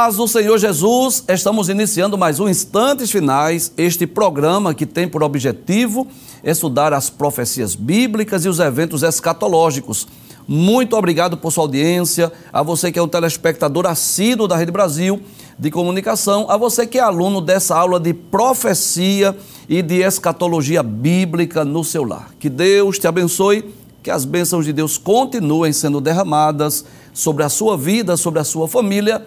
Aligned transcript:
Paz 0.00 0.14
do 0.14 0.28
Senhor 0.28 0.56
Jesus, 0.58 1.24
estamos 1.26 1.68
iniciando 1.68 2.16
mais 2.16 2.38
um 2.38 2.48
Instantes 2.48 3.10
Finais, 3.10 3.72
este 3.76 4.06
programa 4.06 4.72
que 4.72 4.86
tem 4.86 5.08
por 5.08 5.24
objetivo 5.24 6.06
estudar 6.44 6.92
as 6.92 7.10
profecias 7.10 7.74
bíblicas 7.74 8.44
e 8.44 8.48
os 8.48 8.60
eventos 8.60 9.02
escatológicos. 9.02 10.06
Muito 10.46 10.96
obrigado 10.96 11.36
por 11.36 11.50
sua 11.50 11.64
audiência, 11.64 12.32
a 12.52 12.62
você 12.62 12.92
que 12.92 12.98
é 13.00 13.02
um 13.02 13.08
telespectador 13.08 13.86
assíduo 13.86 14.46
da 14.46 14.56
Rede 14.56 14.70
Brasil 14.70 15.20
de 15.58 15.68
Comunicação, 15.68 16.48
a 16.48 16.56
você 16.56 16.86
que 16.86 16.98
é 16.98 17.02
aluno 17.02 17.40
dessa 17.40 17.76
aula 17.76 17.98
de 17.98 18.14
profecia 18.14 19.36
e 19.68 19.82
de 19.82 19.96
escatologia 19.96 20.80
bíblica 20.80 21.64
no 21.64 21.82
seu 21.82 22.04
lar. 22.04 22.30
Que 22.38 22.48
Deus 22.48 23.00
te 23.00 23.08
abençoe, 23.08 23.74
que 24.00 24.12
as 24.12 24.24
bênçãos 24.24 24.64
de 24.64 24.72
Deus 24.72 24.96
continuem 24.96 25.72
sendo 25.72 26.00
derramadas 26.00 26.84
sobre 27.12 27.42
a 27.42 27.48
sua 27.48 27.76
vida, 27.76 28.16
sobre 28.16 28.38
a 28.38 28.44
sua 28.44 28.68
família 28.68 29.26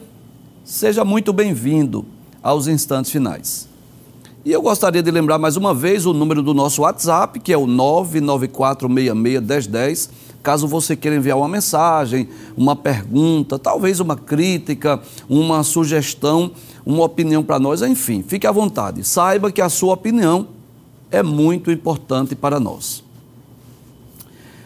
Seja 0.71 1.03
muito 1.03 1.34
bem-vindo 1.34 2.05
aos 2.41 2.66
instantes 2.66 3.11
finais. 3.11 3.67
E 4.45 4.53
eu 4.53 4.61
gostaria 4.61 5.03
de 5.03 5.11
lembrar 5.11 5.38
mais 5.38 5.58
uma 5.58 5.73
vez 5.73 6.05
o 6.05 6.14
número 6.14 6.41
do 6.41 6.53
nosso 6.53 6.83
WhatsApp, 6.83 7.41
que 7.41 7.52
é 7.52 7.58
o 7.58 7.67
994661010. 7.67 10.09
Caso 10.42 10.69
você 10.69 10.95
queira 10.95 11.17
enviar 11.17 11.38
uma 11.38 11.49
mensagem, 11.49 12.30
uma 12.55 12.73
pergunta, 12.73 13.59
talvez 13.59 13.99
uma 13.99 14.16
crítica, 14.16 15.02
uma 15.27 15.61
sugestão, 15.61 16.52
uma 16.86 17.03
opinião 17.03 17.44
para 17.44 17.59
nós, 17.59 17.81
enfim, 17.81 18.23
fique 18.25 18.47
à 18.47 18.52
vontade. 18.53 19.03
Saiba 19.03 19.52
que 19.52 19.59
a 19.59 19.67
sua 19.67 19.95
opinião 19.95 20.47
é 21.11 21.22
muito 21.22 21.69
importante 21.69 22.33
para 22.33 22.61
nós. 22.61 23.03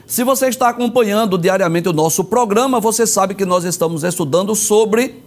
Se 0.06 0.24
você 0.24 0.50
está 0.50 0.70
acompanhando 0.70 1.36
diariamente 1.36 1.90
o 1.90 1.94
nosso 1.94 2.24
programa, 2.24 2.80
você 2.80 3.08
sabe 3.08 3.34
que 3.34 3.44
nós 3.44 3.64
estamos 3.64 4.04
estudando 4.04 4.54
sobre 4.54 5.25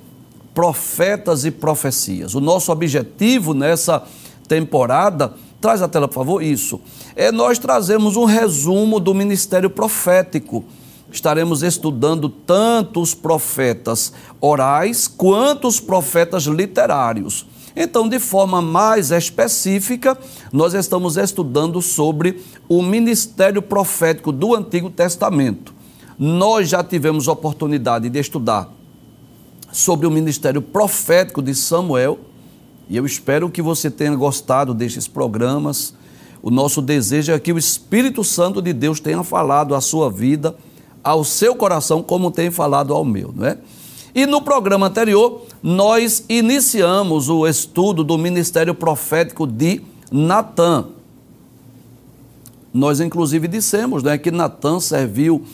profetas 0.59 1.45
e 1.45 1.53
profecias. 1.53 2.34
O 2.34 2.41
nosso 2.41 2.73
objetivo 2.73 3.55
nessa 3.55 4.03
temporada, 4.48 5.33
traz 5.61 5.81
a 5.81 5.87
tela, 5.87 6.09
por 6.09 6.15
favor, 6.15 6.42
isso, 6.42 6.81
é 7.15 7.31
nós 7.31 7.61
trazemos 7.61 8.17
um 8.17 8.25
resumo 8.25 8.98
do 8.98 9.15
ministério 9.15 9.70
profético. 9.70 10.65
Estaremos 11.12 11.62
estudando 11.62 12.28
tanto 12.28 13.00
os 13.00 13.15
profetas 13.15 14.12
orais 14.41 15.06
quanto 15.06 15.69
os 15.69 15.78
profetas 15.78 16.42
literários. 16.42 17.47
Então, 17.77 18.09
de 18.09 18.19
forma 18.19 18.61
mais 18.61 19.12
específica, 19.12 20.19
nós 20.53 20.75
estamos 20.75 21.17
estudando 21.17 21.81
sobre 21.81 22.43
o 22.69 22.83
ministério 22.83 23.62
profético 23.62 24.33
do 24.33 24.56
Antigo 24.56 24.91
Testamento. 24.91 25.72
Nós 26.19 26.69
já 26.69 26.83
tivemos 26.83 27.28
oportunidade 27.28 28.11
de 28.11 28.19
estudar 28.19 28.77
sobre 29.73 30.07
o 30.07 30.11
ministério 30.11 30.63
profético 30.63 31.43
de 31.43 31.55
Samuel. 31.55 32.19
E 32.89 32.97
eu 32.97 33.05
espero 33.05 33.51
que 33.51 33.61
você 33.61 33.91
tenha 33.91 34.15
gostado 34.15 34.73
destes 34.73 35.07
programas. 35.07 35.95
O 36.43 36.51
nosso 36.51 36.81
desejo 36.81 37.33
é 37.33 37.39
que 37.39 37.53
o 37.53 37.59
Espírito 37.59 38.25
Santo 38.25 38.62
de 38.62 38.73
Deus 38.73 39.01
tenha 39.01 39.23
falado 39.23 39.75
à 39.75 39.81
sua 39.81 40.11
vida, 40.11 40.57
ao 41.03 41.25
seu 41.25 41.55
coração, 41.55 42.03
como 42.03 42.31
tem 42.31 42.51
falado 42.51 42.95
ao 42.95 43.05
meu, 43.05 43.33
não 43.34 43.47
é? 43.47 43.59
E 44.15 44.25
no 44.25 44.41
programa 44.41 44.87
anterior, 44.87 45.43
nós 45.62 46.25
iniciamos 46.28 47.28
o 47.28 47.47
estudo 47.47 48.03
do 48.03 48.17
ministério 48.17 48.75
profético 48.75 49.47
de 49.47 49.83
Natã. 50.11 50.87
Nós, 52.73 53.01
inclusive, 53.01 53.47
dissemos 53.47 54.03
né, 54.03 54.17
que 54.17 54.31
Natã 54.31 54.81
serviu 54.81 55.45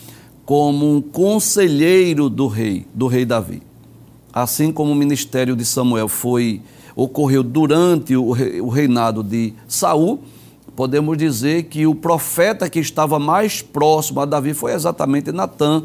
como 0.46 0.96
um 0.96 1.02
conselheiro 1.02 2.30
do 2.30 2.46
rei, 2.46 2.86
do 2.94 3.06
rei 3.06 3.24
Davi 3.24 3.62
assim 4.34 4.72
como 4.72 4.90
o 4.90 4.96
ministério 4.96 5.54
de 5.54 5.64
Samuel 5.64 6.08
foi 6.08 6.60
ocorreu 6.96 7.42
durante 7.42 8.16
o, 8.16 8.32
reinado 8.68 9.22
de 9.22 9.52
Saul, 9.68 10.22
podemos 10.74 11.16
dizer 11.16 11.64
que 11.64 11.86
o 11.86 11.94
profeta 11.94 12.68
que 12.68 12.80
estava 12.80 13.18
mais 13.18 13.62
próximo 13.62 14.20
a 14.20 14.24
Davi 14.24 14.54
foi 14.54 14.72
exatamente 14.72 15.30
Natã, 15.30 15.84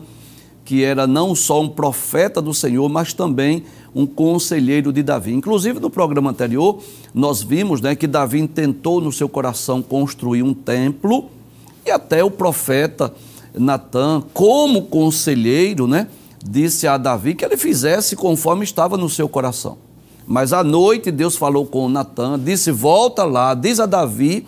que 0.65 0.83
era 0.83 1.07
não 1.07 1.33
só 1.33 1.61
um 1.61 1.69
profeta 1.69 2.41
do 2.41 2.53
Senhor, 2.53 2.87
mas 2.89 3.13
também 3.13 3.63
um 3.93 4.05
conselheiro 4.05 4.93
de 4.93 5.01
Davi. 5.01 5.33
Inclusive, 5.33 5.79
no 5.79 5.89
programa 5.89 6.29
anterior, 6.29 6.79
nós 7.11 7.41
vimos 7.41 7.81
né, 7.81 7.95
que 7.95 8.05
Davi 8.05 8.47
tentou 8.47 9.01
no 9.01 9.11
seu 9.11 9.27
coração 9.27 9.81
construir 9.81 10.43
um 10.43 10.53
templo, 10.53 11.25
e 11.85 11.89
até 11.89 12.23
o 12.23 12.29
profeta 12.29 13.11
Natã, 13.53 14.21
como 14.31 14.83
conselheiro, 14.83 15.87
né, 15.87 16.07
disse 16.43 16.87
a 16.87 16.97
Davi 16.97 17.35
que 17.35 17.43
ele 17.43 17.57
fizesse 17.57 18.15
conforme 18.15 18.63
estava 18.63 18.97
no 18.97 19.09
seu 19.09 19.27
coração. 19.27 19.77
Mas 20.27 20.53
à 20.53 20.63
noite 20.63 21.11
Deus 21.11 21.35
falou 21.35 21.65
com 21.65 21.89
Natan, 21.89 22.39
disse: 22.39 22.71
Volta 22.71 23.23
lá, 23.23 23.53
diz 23.53 23.79
a 23.79 23.85
Davi 23.85 24.45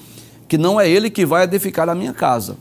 que 0.48 0.58
não 0.58 0.80
é 0.80 0.90
ele 0.90 1.10
que 1.10 1.26
vai 1.26 1.44
edificar 1.44 1.90
a 1.90 1.96
minha 1.96 2.14
casa. 2.14 2.58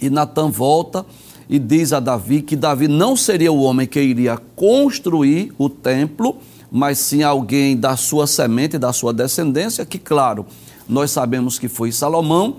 E 0.00 0.10
Natan 0.10 0.50
volta 0.50 1.06
e 1.48 1.58
diz 1.58 1.92
a 1.92 2.00
Davi 2.00 2.42
que 2.42 2.56
Davi 2.56 2.88
não 2.88 3.16
seria 3.16 3.52
o 3.52 3.62
homem 3.62 3.86
que 3.86 4.00
iria 4.00 4.36
construir 4.56 5.52
o 5.58 5.68
templo, 5.68 6.38
mas 6.70 6.98
sim 6.98 7.22
alguém 7.22 7.76
da 7.76 7.96
sua 7.96 8.26
semente, 8.26 8.78
da 8.78 8.92
sua 8.92 9.12
descendência, 9.12 9.86
que, 9.86 9.98
claro, 9.98 10.46
nós 10.88 11.10
sabemos 11.10 11.58
que 11.58 11.68
foi 11.68 11.92
Salomão, 11.92 12.56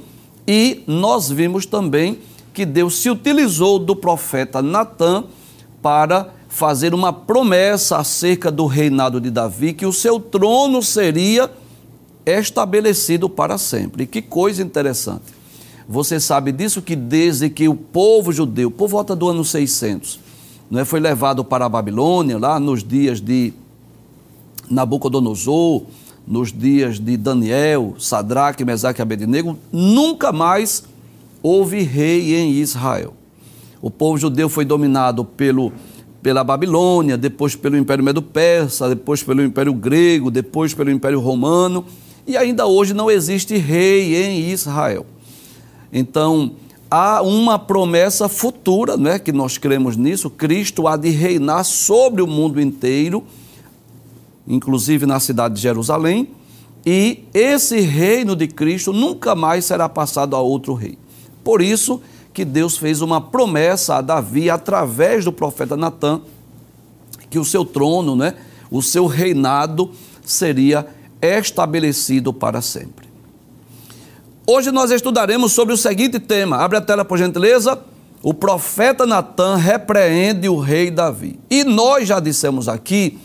e 0.47 0.84
nós 0.88 1.30
vimos 1.30 1.66
também 1.66 2.19
que 2.53 2.66
Deus 2.66 2.95
se 2.97 3.09
utilizou 3.09 3.80
do 3.80 3.95
profeta 3.95 4.62
Natan 4.62 5.25
para 5.83 6.29
fazer 6.47 6.94
uma 6.94 7.11
promessa 7.11 7.97
acerca 7.97 8.49
do 8.49 8.66
reinado 8.66 9.19
de 9.19 9.29
Davi, 9.29 9.73
que 9.73 9.85
o 9.85 9.91
seu 9.91 10.19
trono 10.19 10.81
seria 10.81 11.51
estabelecido 12.25 13.29
para 13.29 13.57
sempre. 13.57 14.03
E 14.03 14.07
que 14.07 14.21
coisa 14.21 14.63
interessante. 14.63 15.25
Você 15.88 16.19
sabe 16.19 16.53
disso 16.53 16.81
que 16.81 16.95
desde 16.95 17.49
que 17.49 17.67
o 17.67 17.75
povo 17.75 18.31
judeu, 18.31 18.71
por 18.71 18.88
volta 18.88 19.13
do 19.13 19.27
ano 19.27 19.44
600, 19.44 20.19
é, 20.73 20.85
foi 20.85 21.01
levado 21.01 21.44
para 21.44 21.66
a 21.66 21.69
Babilônia, 21.69 22.38
lá 22.38 22.59
nos 22.59 22.83
dias 22.83 23.19
de 23.19 23.51
Nabucodonosor, 24.69 25.83
nos 26.25 26.53
dias 26.53 27.00
de 27.00 27.17
Daniel, 27.17 27.95
Sadraque, 28.00 28.63
Mesaque 28.63 29.01
e 29.01 29.03
Abednego, 29.03 29.57
nunca 29.71 30.31
mais 30.31 30.83
houve 31.41 31.81
rei 31.81 32.35
em 32.35 32.51
Israel. 32.53 33.13
O 33.83 33.91
povo 33.91 34.17
judeu 34.17 34.47
foi 34.47 34.63
dominado 34.63 35.25
pelo, 35.25 35.73
pela 36.21 36.41
Babilônia, 36.41 37.17
depois 37.17 37.53
pelo 37.53 37.75
Império 37.75 38.01
Medo-Persa, 38.01 38.88
depois 38.88 39.21
pelo 39.21 39.44
Império 39.44 39.73
Grego, 39.73 40.31
depois 40.31 40.73
pelo 40.73 40.89
Império 40.89 41.19
Romano, 41.19 41.83
e 42.25 42.38
ainda 42.38 42.66
hoje 42.66 42.94
não 42.94 43.11
existe 43.11 43.57
rei 43.57 44.16
em 44.16 44.49
Israel. 44.49 45.05
Então, 45.91 46.53
há 46.89 47.21
uma 47.21 47.59
promessa 47.59 48.29
futura, 48.29 48.95
né, 48.95 49.19
que 49.19 49.33
nós 49.33 49.57
cremos 49.57 49.97
nisso, 49.97 50.29
Cristo 50.29 50.88
há 50.88 50.95
de 50.95 51.09
reinar 51.09 51.65
sobre 51.65 52.21
o 52.21 52.27
mundo 52.27 52.61
inteiro, 52.61 53.21
inclusive 54.47 55.06
na 55.06 55.19
cidade 55.19 55.56
de 55.56 55.62
Jerusalém, 55.62 56.29
e 56.86 57.25
esse 57.33 57.81
reino 57.81 58.33
de 58.33 58.47
Cristo 58.47 58.94
nunca 58.94 59.36
mais 59.36 59.65
será 59.65 59.89
passado 59.89 60.38
a 60.38 60.39
outro 60.39 60.74
rei. 60.74 60.97
Por 61.44 61.62
isso, 61.62 62.01
que 62.33 62.44
Deus 62.44 62.77
fez 62.77 63.01
uma 63.01 63.21
promessa 63.21 63.95
a 63.95 64.01
Davi 64.01 64.50
através 64.50 65.24
do 65.24 65.31
profeta 65.31 65.77
Natã, 65.77 66.19
que 67.30 67.38
o 67.38 67.45
seu 67.45 67.63
trono, 67.63 68.15
né, 68.15 68.33
o 68.71 68.81
seu 68.81 69.06
reinado 69.06 69.91
seria 70.25 70.88
estabelecido 71.21 72.33
para 72.33 72.62
sempre. 72.62 73.07
Hoje 74.45 74.71
nós 74.71 74.91
estudaremos 74.91 75.53
sobre 75.53 75.74
o 75.74 75.77
seguinte 75.77 76.19
tema. 76.19 76.57
Abre 76.57 76.77
a 76.77 76.81
tela, 76.81 77.06
por 77.06 77.18
gentileza. 77.18 77.80
O 78.21 78.33
profeta 78.33 79.06
Natã 79.06 79.56
repreende 79.56 80.50
o 80.50 80.59
rei 80.59 80.91
Davi. 80.91 81.39
E 81.50 81.63
nós 81.63 82.07
já 82.07 82.19
dissemos 82.19 82.68
aqui, 82.68 83.18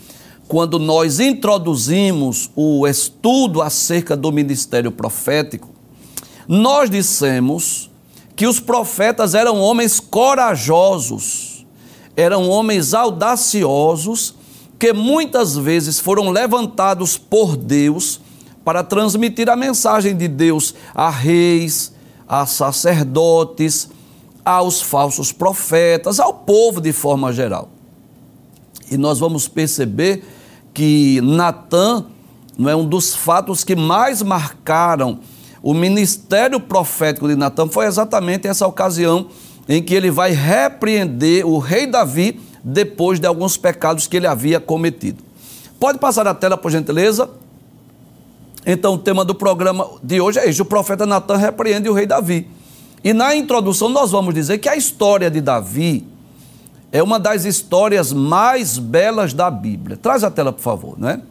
quando 0.47 0.79
nós 0.79 1.19
introduzimos 1.19 2.49
o 2.55 2.87
estudo 2.87 3.61
acerca 3.61 4.15
do 4.15 4.31
ministério 4.31 4.91
profético, 4.91 5.69
nós 6.47 6.89
dissemos 6.89 7.88
que 8.39 8.47
os 8.47 8.57
profetas 8.57 9.35
eram 9.35 9.59
homens 9.59 9.99
corajosos, 9.99 11.65
eram 12.15 12.47
homens 12.47 12.93
audaciosos, 12.93 14.33
que 14.79 14.93
muitas 14.93 15.57
vezes 15.57 15.99
foram 15.99 16.29
levantados 16.29 17.17
por 17.17 17.57
Deus 17.57 18.21
para 18.63 18.81
transmitir 18.81 19.49
a 19.49 19.57
mensagem 19.57 20.15
de 20.15 20.29
Deus 20.29 20.73
a 20.95 21.09
reis, 21.09 21.91
a 22.25 22.45
sacerdotes, 22.45 23.89
aos 24.45 24.81
falsos 24.81 25.33
profetas, 25.33 26.17
ao 26.17 26.33
povo 26.33 26.79
de 26.79 26.93
forma 26.93 27.33
geral. 27.33 27.67
E 28.89 28.95
nós 28.95 29.19
vamos 29.19 29.49
perceber 29.49 30.23
que 30.73 31.19
Natã 31.19 32.05
não 32.57 32.69
é 32.69 32.75
um 32.75 32.87
dos 32.87 33.13
fatos 33.13 33.65
que 33.65 33.75
mais 33.75 34.21
marcaram 34.21 35.19
o 35.61 35.73
ministério 35.73 36.59
profético 36.59 37.27
de 37.27 37.35
Natan 37.35 37.67
foi 37.67 37.85
exatamente 37.85 38.47
essa 38.47 38.65
ocasião 38.65 39.27
em 39.67 39.83
que 39.83 39.93
ele 39.93 40.09
vai 40.09 40.31
repreender 40.31 41.45
o 41.45 41.59
rei 41.59 41.85
Davi 41.85 42.39
depois 42.63 43.19
de 43.19 43.27
alguns 43.27 43.57
pecados 43.57 44.07
que 44.07 44.17
ele 44.17 44.27
havia 44.27 44.59
cometido. 44.59 45.23
Pode 45.79 45.97
passar 45.99 46.27
a 46.27 46.33
tela, 46.33 46.57
por 46.57 46.71
gentileza? 46.71 47.29
Então, 48.65 48.95
o 48.95 48.97
tema 48.97 49.23
do 49.23 49.33
programa 49.33 49.87
de 50.03 50.19
hoje 50.19 50.39
é 50.39 50.49
este: 50.49 50.61
o 50.61 50.65
profeta 50.65 51.05
Natan 51.05 51.37
repreende 51.37 51.89
o 51.89 51.93
rei 51.93 52.05
Davi. 52.05 52.47
E 53.03 53.13
na 53.13 53.35
introdução, 53.35 53.87
nós 53.89 54.11
vamos 54.11 54.33
dizer 54.33 54.57
que 54.57 54.67
a 54.67 54.75
história 54.75 55.31
de 55.31 55.39
Davi 55.39 56.05
é 56.91 57.01
uma 57.01 57.19
das 57.19 57.45
histórias 57.45 58.11
mais 58.11 58.77
belas 58.77 59.33
da 59.33 59.49
Bíblia. 59.49 59.95
Traz 59.95 60.23
a 60.23 60.31
tela, 60.31 60.51
por 60.51 60.61
favor, 60.61 60.99
né? 60.99 61.21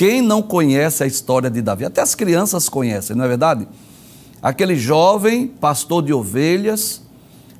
Quem 0.00 0.22
não 0.22 0.40
conhece 0.40 1.04
a 1.04 1.06
história 1.06 1.50
de 1.50 1.60
Davi? 1.60 1.84
Até 1.84 2.00
as 2.00 2.14
crianças 2.14 2.70
conhecem, 2.70 3.14
não 3.14 3.22
é 3.22 3.28
verdade? 3.28 3.68
Aquele 4.40 4.74
jovem 4.74 5.46
pastor 5.46 6.02
de 6.02 6.10
ovelhas 6.10 7.02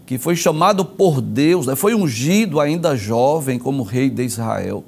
que 0.07 0.17
foi 0.17 0.35
chamado 0.35 0.83
por 0.83 1.21
Deus, 1.21 1.67
né? 1.67 1.77
foi 1.77 1.95
ungido 1.95 2.59
ainda 2.59 2.97
jovem 2.97 3.59
como 3.59 3.83
rei 3.83 4.09
de 4.09 4.23
Israel. 4.23 4.83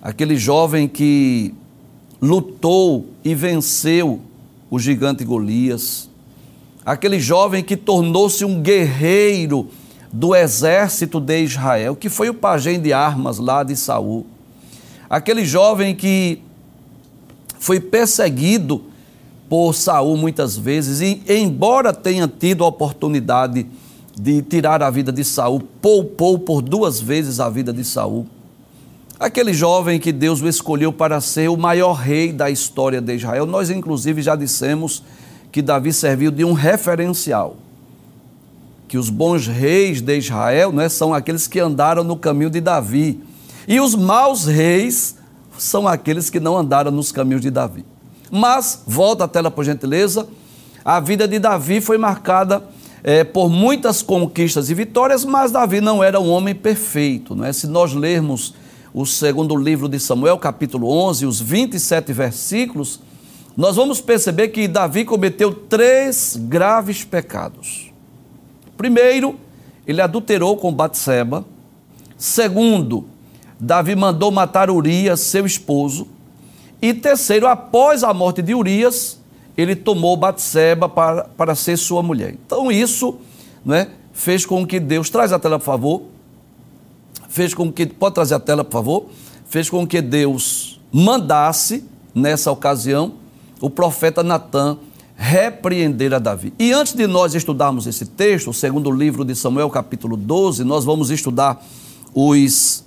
Aquele 0.00 0.38
jovem 0.38 0.88
que 0.88 1.52
lutou 2.22 3.04
e 3.22 3.34
venceu 3.34 4.22
o 4.70 4.78
gigante 4.78 5.26
Golias. 5.26 6.08
Aquele 6.86 7.20
jovem 7.20 7.62
que 7.62 7.76
tornou-se 7.76 8.46
um 8.46 8.62
guerreiro 8.62 9.68
do 10.10 10.34
exército 10.34 11.20
de 11.20 11.38
Israel, 11.38 11.94
que 11.94 12.08
foi 12.08 12.30
o 12.30 12.34
pajem 12.34 12.80
de 12.80 12.94
armas 12.94 13.36
lá 13.36 13.62
de 13.62 13.76
Saul. 13.76 14.24
Aquele 15.08 15.44
jovem 15.44 15.94
que 15.94 16.45
foi 17.58 17.80
perseguido 17.80 18.82
por 19.48 19.74
Saul 19.74 20.16
muitas 20.16 20.56
vezes 20.56 21.00
e 21.00 21.22
embora 21.28 21.92
tenha 21.92 22.26
tido 22.26 22.64
a 22.64 22.68
oportunidade 22.68 23.66
de 24.18 24.42
tirar 24.42 24.82
a 24.82 24.90
vida 24.90 25.12
de 25.12 25.22
Saul, 25.22 25.60
poupou 25.80 26.38
por 26.38 26.62
duas 26.62 27.00
vezes 27.00 27.38
a 27.38 27.50
vida 27.50 27.72
de 27.72 27.84
Saul. 27.84 28.26
Aquele 29.20 29.52
jovem 29.52 30.00
que 30.00 30.12
Deus 30.12 30.40
o 30.42 30.48
escolheu 30.48 30.92
para 30.92 31.20
ser 31.20 31.48
o 31.48 31.56
maior 31.56 31.92
rei 31.92 32.32
da 32.32 32.50
história 32.50 33.00
de 33.00 33.14
Israel. 33.14 33.46
Nós, 33.46 33.70
inclusive, 33.70 34.20
já 34.20 34.36
dissemos 34.36 35.02
que 35.50 35.62
Davi 35.62 35.92
serviu 35.92 36.30
de 36.30 36.44
um 36.44 36.52
referencial. 36.52 37.56
Que 38.88 38.98
os 38.98 39.08
bons 39.08 39.46
reis 39.46 40.00
de 40.00 40.18
Israel 40.18 40.70
né, 40.70 40.88
são 40.88 41.14
aqueles 41.14 41.46
que 41.46 41.58
andaram 41.58 42.04
no 42.04 42.16
caminho 42.16 42.50
de 42.50 42.60
Davi. 42.60 43.20
E 43.66 43.80
os 43.80 43.94
maus 43.94 44.44
reis 44.44 45.15
são 45.58 45.86
aqueles 45.86 46.30
que 46.30 46.40
não 46.40 46.56
andaram 46.56 46.90
nos 46.90 47.12
caminhos 47.12 47.42
de 47.42 47.50
Davi. 47.50 47.84
Mas, 48.30 48.82
volta 48.86 49.24
a 49.24 49.28
tela 49.28 49.50
por 49.50 49.64
gentileza, 49.64 50.28
a 50.84 51.00
vida 51.00 51.26
de 51.26 51.38
Davi 51.38 51.80
foi 51.80 51.98
marcada 51.98 52.62
é, 53.02 53.22
por 53.24 53.48
muitas 53.48 54.02
conquistas 54.02 54.68
e 54.70 54.74
vitórias, 54.74 55.24
mas 55.24 55.52
Davi 55.52 55.80
não 55.80 56.02
era 56.02 56.20
um 56.20 56.30
homem 56.30 56.54
perfeito. 56.54 57.34
Não 57.34 57.44
é? 57.44 57.52
Se 57.52 57.66
nós 57.66 57.92
lermos 57.92 58.54
o 58.92 59.04
segundo 59.04 59.54
livro 59.56 59.88
de 59.88 60.00
Samuel, 60.00 60.38
capítulo 60.38 60.88
11, 60.88 61.26
os 61.26 61.40
27 61.40 62.12
versículos, 62.12 63.00
nós 63.56 63.76
vamos 63.76 64.00
perceber 64.00 64.48
que 64.48 64.68
Davi 64.68 65.04
cometeu 65.04 65.52
três 65.52 66.36
graves 66.36 67.04
pecados. 67.04 67.92
Primeiro, 68.76 69.36
ele 69.86 70.00
adulterou 70.00 70.56
com 70.56 70.72
Batseba. 70.72 71.44
Segundo, 72.18 73.06
Davi 73.58 73.96
mandou 73.96 74.30
matar 74.30 74.70
Urias, 74.70 75.20
seu 75.20 75.46
esposo. 75.46 76.08
E 76.80 76.92
terceiro, 76.92 77.46
após 77.46 78.04
a 78.04 78.12
morte 78.12 78.42
de 78.42 78.54
Urias, 78.54 79.18
ele 79.56 79.74
tomou 79.74 80.16
Batseba 80.16 80.88
para, 80.88 81.24
para 81.24 81.54
ser 81.54 81.76
sua 81.76 82.02
mulher. 82.02 82.36
Então 82.46 82.70
isso 82.70 83.16
né, 83.64 83.88
fez 84.12 84.44
com 84.44 84.66
que 84.66 84.78
Deus, 84.78 85.08
traz 85.08 85.32
a 85.32 85.38
tela 85.38 85.58
por 85.58 85.64
favor, 85.64 86.02
fez 87.28 87.54
com 87.54 87.72
que, 87.72 87.86
pode 87.86 88.14
trazer 88.14 88.34
a 88.34 88.40
tela, 88.40 88.64
por 88.64 88.72
favor? 88.72 89.06
Fez 89.48 89.70
com 89.70 89.86
que 89.86 90.00
Deus 90.00 90.80
mandasse, 90.92 91.84
nessa 92.14 92.50
ocasião, 92.50 93.14
o 93.60 93.68
profeta 93.68 94.22
Natan 94.22 94.78
repreender 95.16 96.12
a 96.12 96.18
Davi. 96.18 96.52
E 96.58 96.72
antes 96.72 96.92
de 96.92 97.06
nós 97.06 97.34
estudarmos 97.34 97.86
esse 97.86 98.04
texto, 98.06 98.50
o 98.50 98.54
segundo 98.54 98.90
livro 98.90 99.24
de 99.24 99.34
Samuel, 99.34 99.70
capítulo 99.70 100.16
12, 100.16 100.62
nós 100.64 100.84
vamos 100.84 101.10
estudar 101.10 101.64
os 102.14 102.84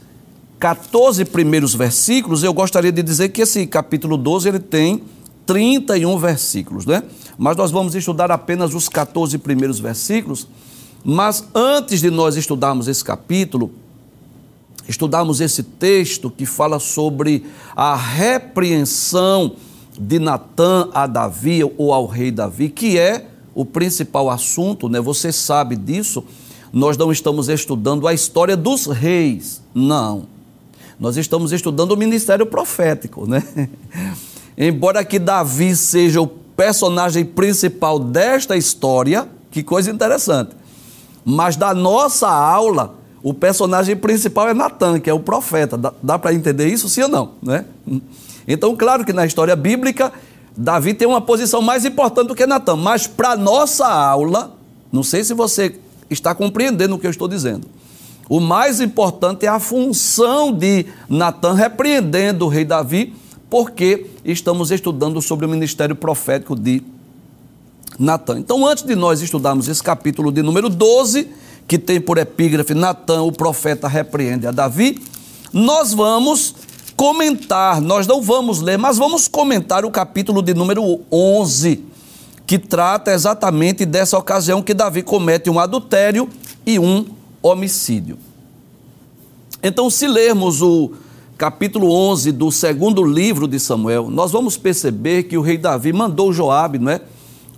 14 0.60 1.24
primeiros 1.26 1.74
versículos. 1.74 2.44
Eu 2.44 2.54
gostaria 2.54 2.92
de 2.92 3.02
dizer 3.02 3.30
que 3.30 3.42
esse 3.42 3.66
capítulo 3.66 4.18
12 4.18 4.50
ele 4.50 4.60
tem 4.60 5.02
31 5.46 6.18
versículos, 6.18 6.86
né? 6.86 7.02
Mas 7.38 7.56
nós 7.56 7.72
vamos 7.72 7.96
estudar 7.96 8.30
apenas 8.30 8.76
os 8.76 8.90
14 8.90 9.38
primeiros 9.38 9.80
versículos. 9.80 10.48
Mas 11.04 11.46
antes 11.56 12.02
de 12.02 12.12
nós 12.12 12.36
estudarmos 12.36 12.90
esse 12.90 13.04
capítulo, 13.04 13.72
estudarmos 14.88 15.40
esse 15.40 15.64
texto 15.64 16.30
que 16.30 16.46
fala 16.46 16.78
sobre 16.78 17.46
a 17.76 17.96
repreensão 17.96 19.56
de 19.98 20.20
Natã 20.20 20.90
a 20.94 21.08
Davi 21.08 21.62
ou 21.78 21.94
ao 21.94 22.06
rei 22.06 22.32
Davi, 22.32 22.70
que 22.70 23.00
é 23.00 23.28
o 23.56 23.64
principal 23.64 24.30
assunto, 24.30 24.90
né? 24.90 25.00
Você 25.00 25.32
sabe 25.32 25.78
disso. 25.78 26.24
Nós 26.72 26.98
não 26.98 27.12
estamos 27.12 27.48
estudando 27.48 28.08
a 28.08 28.14
história 28.14 28.56
dos 28.56 28.86
reis, 28.86 29.62
não. 29.74 30.39
Nós 31.00 31.16
estamos 31.16 31.52
estudando 31.54 31.94
o 31.94 31.98
ministério 31.98 32.46
profético, 32.46 33.26
né? 33.26 33.42
Embora 34.58 35.06
que 35.06 35.18
Davi 35.18 35.74
seja 35.76 36.20
o 36.20 36.28
personagem 36.28 37.24
principal 37.24 37.98
desta 37.98 38.58
história, 38.58 39.28
que 39.50 39.64
coisa 39.64 39.90
interessante. 39.90 40.52
Mas 41.24 41.56
da 41.56 41.74
nossa 41.74 42.28
aula, 42.28 42.96
o 43.24 43.34
personagem 43.34 43.96
principal 43.96 44.50
é 44.50 44.54
Natan, 44.54 45.00
que 45.00 45.10
é 45.10 45.14
o 45.14 45.22
profeta. 45.22 45.78
Dá, 45.78 45.94
dá 46.04 46.20
para 46.20 46.34
entender 46.34 46.68
isso, 46.68 46.90
sim 46.90 47.04
ou 47.04 47.08
não? 47.08 47.32
Né? 47.42 47.64
Então, 48.46 48.76
claro 48.76 49.06
que 49.06 49.14
na 49.14 49.26
história 49.26 49.56
bíblica, 49.56 50.12
Davi 50.56 50.94
tem 50.94 51.08
uma 51.08 51.22
posição 51.22 51.62
mais 51.62 51.86
importante 51.86 52.28
do 52.28 52.36
que 52.36 52.46
Natan, 52.46 52.76
mas 52.76 53.08
para 53.08 53.38
nossa 53.38 53.88
aula, 53.88 54.54
não 54.92 55.04
sei 55.04 55.24
se 55.24 55.34
você 55.34 55.80
está 56.10 56.36
compreendendo 56.36 56.96
o 56.96 57.00
que 57.00 57.08
eu 57.08 57.12
estou 57.12 57.28
dizendo. 57.28 57.66
O 58.30 58.40
mais 58.40 58.80
importante 58.80 59.48
é 59.48 59.50
a 59.50 59.60
função 59.60 60.54
de 60.54 60.86
Natan 61.10 61.54
repreendendo 61.54 62.46
o 62.46 62.48
rei 62.48 62.64
Davi, 62.64 63.16
porque 63.50 64.06
estamos 64.24 64.70
estudando 64.70 65.20
sobre 65.20 65.48
o 65.48 65.50
ministério 65.50 65.96
profético 65.96 66.56
de 66.56 66.84
Natan. 67.98 68.38
Então, 68.38 68.68
antes 68.68 68.84
de 68.84 68.96
nós 68.96 69.22
estudarmos 69.22 69.68
esse 69.68 69.82
capítulo 69.82 70.32
de 70.32 70.44
número 70.44 70.70
12, 70.70 71.28
que 71.68 71.80
tem 71.80 72.00
por 72.00 72.20
epígrafe 72.20 72.76
Natan, 72.76 73.24
o 73.24 73.32
profeta, 73.32 73.88
repreende 73.88 74.46
a 74.46 74.52
Davi, 74.52 75.02
nós 75.52 75.92
vamos 75.92 76.54
comentar, 76.96 77.82
nós 77.82 78.06
não 78.06 78.22
vamos 78.22 78.62
ler, 78.62 78.78
mas 78.78 79.00
vamos 79.00 79.28
comentar 79.28 79.84
o 79.84 79.90
capítulo 79.90 80.44
de 80.44 80.54
número 80.54 81.02
11, 81.12 81.84
que 82.46 82.60
trata 82.60 83.12
exatamente 83.12 83.88
dessa 83.88 84.20
ocasião 84.20 84.62
que 84.62 84.76
Davi 84.76 85.02
comete 85.02 85.50
um 85.50 85.60
adultério 85.60 86.30
e 86.64 86.78
um 86.78 87.18
homicídio. 87.42 88.18
Então, 89.62 89.90
se 89.90 90.08
lermos 90.08 90.62
o 90.62 90.92
capítulo 91.38 91.92
11 91.92 92.32
do 92.32 92.52
segundo 92.52 93.04
livro 93.04 93.48
de 93.48 93.60
Samuel, 93.60 94.10
nós 94.10 94.32
vamos 94.32 94.58
perceber 94.58 95.24
que 95.24 95.38
o 95.38 95.42
rei 95.42 95.58
Davi 95.58 95.94
mandou 95.94 96.34
Joabe, 96.34 96.80
não 96.80 96.92
é? 96.92 97.02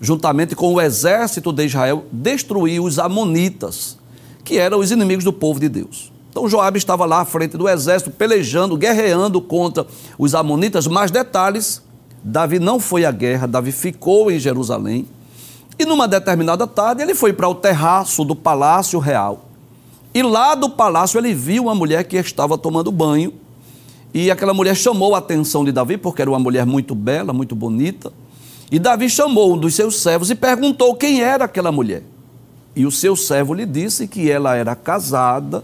juntamente 0.01 0.55
com 0.55 0.73
o 0.73 0.81
exército 0.81 1.53
de 1.53 1.65
Israel, 1.65 2.05
destruir 2.11 2.81
os 2.81 2.97
amonitas 2.97 3.99
que 4.43 4.57
eram 4.57 4.79
os 4.79 4.89
inimigos 4.89 5.23
do 5.23 5.31
povo 5.31 5.59
de 5.59 5.69
Deus. 5.69 6.11
Então 6.31 6.49
Joabe 6.49 6.79
estava 6.79 7.05
lá 7.05 7.21
à 7.21 7.25
frente 7.25 7.55
do 7.55 7.69
exército, 7.69 8.09
pelejando, 8.09 8.75
guerreando 8.75 9.39
contra 9.39 9.85
os 10.17 10.33
amonitas. 10.33 10.87
Mais 10.87 11.11
detalhes, 11.11 11.83
Davi 12.23 12.57
não 12.57 12.79
foi 12.79 13.05
à 13.05 13.11
guerra, 13.11 13.45
Davi 13.45 13.71
ficou 13.71 14.31
em 14.31 14.39
Jerusalém. 14.39 15.07
E 15.77 15.85
numa 15.85 16.07
determinada 16.07 16.65
tarde 16.65 17.03
ele 17.03 17.13
foi 17.13 17.31
para 17.31 17.47
o 17.47 17.53
terraço 17.53 18.25
do 18.25 18.35
palácio 18.35 18.97
real. 18.97 19.50
E 20.13 20.21
lá 20.21 20.55
do 20.55 20.69
palácio 20.69 21.17
ele 21.17 21.33
viu 21.33 21.63
uma 21.63 21.75
mulher 21.75 22.03
que 22.03 22.17
estava 22.17 22.57
tomando 22.57 22.91
banho. 22.91 23.33
E 24.13 24.29
aquela 24.29 24.53
mulher 24.53 24.75
chamou 24.75 25.15
a 25.15 25.19
atenção 25.19 25.63
de 25.63 25.71
Davi, 25.71 25.97
porque 25.97 26.21
era 26.21 26.29
uma 26.29 26.39
mulher 26.39 26.65
muito 26.65 26.93
bela, 26.93 27.31
muito 27.31 27.55
bonita. 27.55 28.11
E 28.69 28.77
Davi 28.77 29.09
chamou 29.09 29.53
um 29.53 29.57
dos 29.57 29.73
seus 29.73 30.01
servos 30.01 30.29
e 30.29 30.35
perguntou 30.35 30.95
quem 30.95 31.21
era 31.21 31.45
aquela 31.45 31.71
mulher. 31.71 32.03
E 32.75 32.85
o 32.85 32.91
seu 32.91 33.15
servo 33.15 33.53
lhe 33.53 33.65
disse 33.65 34.07
que 34.07 34.29
ela 34.29 34.55
era 34.55 34.75
casada, 34.75 35.63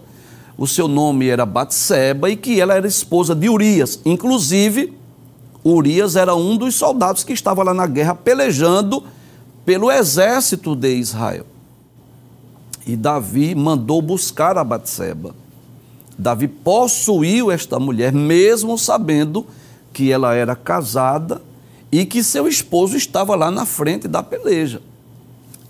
o 0.58 0.66
seu 0.66 0.88
nome 0.88 1.28
era 1.28 1.46
Batseba 1.46 2.30
e 2.30 2.36
que 2.36 2.60
ela 2.60 2.74
era 2.74 2.88
esposa 2.88 3.36
de 3.36 3.50
Urias. 3.50 4.00
Inclusive, 4.06 4.94
Urias 5.64 6.16
era 6.16 6.36
um 6.36 6.58
dos 6.58 6.76
soldados 6.76 7.24
que 7.24 7.34
estava 7.34 7.64
lá 7.64 7.74
na 7.74 7.86
guerra 7.86 8.16
pelejando 8.16 9.04
pelo 9.66 9.92
exército 9.92 10.76
de 10.76 10.96
Israel. 10.96 11.46
E 12.88 12.96
Davi 12.96 13.54
mandou 13.54 14.02
buscar 14.02 14.58
a 14.58 14.64
Batseba. 14.64 15.36
Davi 16.18 16.48
possuiu 16.48 17.52
esta 17.52 17.78
mulher, 17.78 18.14
mesmo 18.14 18.78
sabendo 18.78 19.46
que 19.92 20.10
ela 20.10 20.34
era 20.34 20.56
casada 20.56 21.42
e 21.92 22.06
que 22.06 22.24
seu 22.24 22.48
esposo 22.48 22.96
estava 22.96 23.36
lá 23.36 23.52
na 23.52 23.66
frente 23.66 24.08
da 24.08 24.24
peleja. 24.24 24.82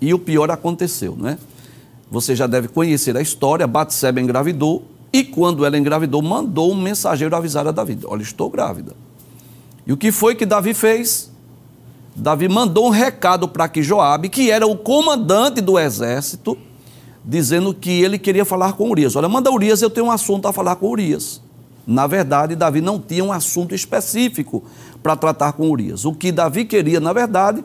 E 0.00 0.14
o 0.14 0.18
pior 0.18 0.48
aconteceu, 0.48 1.16
né? 1.16 1.38
Você 2.08 2.36
já 2.36 2.46
deve 2.46 2.68
conhecer 2.68 3.16
a 3.16 3.20
história, 3.20 3.66
Batseba 3.66 4.20
engravidou 4.20 4.86
E 5.12 5.24
quando 5.24 5.64
ela 5.64 5.76
engravidou, 5.76 6.22
mandou 6.22 6.70
um 6.70 6.80
mensageiro 6.80 7.34
avisar 7.34 7.66
a 7.66 7.72
Davi: 7.72 7.98
Olha, 8.04 8.22
estou 8.22 8.48
grávida. 8.48 8.94
E 9.84 9.92
o 9.92 9.96
que 9.96 10.12
foi 10.12 10.36
que 10.36 10.46
Davi 10.46 10.72
fez? 10.72 11.32
Davi 12.14 12.48
mandou 12.48 12.86
um 12.86 12.90
recado 12.90 13.48
para 13.48 13.68
que 13.68 13.82
Joabe, 13.82 14.28
que 14.28 14.50
era 14.50 14.66
o 14.66 14.76
comandante 14.76 15.60
do 15.60 15.78
exército, 15.78 16.56
dizendo 17.28 17.74
que 17.74 17.90
ele 18.02 18.18
queria 18.18 18.44
falar 18.46 18.72
com 18.72 18.88
Urias. 18.88 19.14
Olha, 19.14 19.28
manda 19.28 19.52
Urias, 19.52 19.82
eu 19.82 19.90
tenho 19.90 20.06
um 20.06 20.10
assunto 20.10 20.48
a 20.48 20.52
falar 20.52 20.76
com 20.76 20.88
Urias. 20.88 21.42
Na 21.86 22.06
verdade, 22.06 22.56
Davi 22.56 22.80
não 22.80 22.98
tinha 22.98 23.22
um 23.22 23.30
assunto 23.30 23.74
específico 23.74 24.64
para 25.02 25.14
tratar 25.14 25.52
com 25.52 25.68
Urias. 25.68 26.06
O 26.06 26.14
que 26.14 26.32
Davi 26.32 26.64
queria, 26.64 27.00
na 27.00 27.12
verdade, 27.12 27.62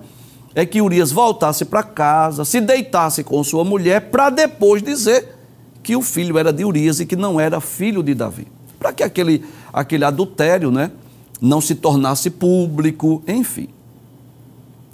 é 0.54 0.66
que 0.66 0.82
Urias 0.82 1.14
voltasse 1.14 1.64
para 1.64 1.82
casa, 1.82 2.44
se 2.44 2.60
deitasse 2.60 3.24
com 3.24 3.42
sua 3.42 3.64
mulher, 3.64 4.12
para 4.12 4.30
depois 4.30 4.84
dizer 4.84 5.34
que 5.82 5.96
o 5.96 6.02
filho 6.02 6.38
era 6.38 6.52
de 6.52 6.66
Urias 6.66 7.00
e 7.00 7.06
que 7.06 7.16
não 7.16 7.40
era 7.40 7.62
filho 7.62 8.04
de 8.04 8.14
Davi. 8.14 8.48
Para 8.78 8.92
que 8.92 9.02
aquele, 9.02 9.46
aquele 9.72 10.04
adultério 10.04 10.72
né, 10.72 10.92
não 11.40 11.62
se 11.62 11.74
tornasse 11.74 12.30
público, 12.30 13.24
enfim. 13.26 13.70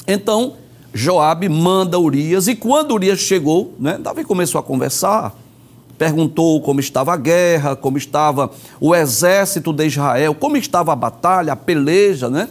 Então, 0.08 0.54
Joabe 0.94 1.48
manda 1.48 2.00
Urias 2.00 2.48
e 2.48 2.56
quando 2.56 2.94
Urias 2.94 3.20
chegou, 3.20 3.74
né, 3.80 3.98
Davi 3.98 4.24
começou 4.24 4.60
a 4.60 4.64
conversar, 4.64 5.36
perguntou 5.98 6.62
como 6.62 6.80
estava 6.80 7.14
a 7.14 7.18
guerra, 7.18 7.76
como 7.76 7.98
estava 7.98 8.50
o 8.80 8.96
exército 8.96 9.74
de 9.74 9.86
Israel, 9.86 10.34
como 10.34 10.58
estava 10.58 10.94
a 10.94 10.96
batalha, 10.96 11.54
a 11.54 11.56
peleja, 11.56 12.30
né? 12.30 12.48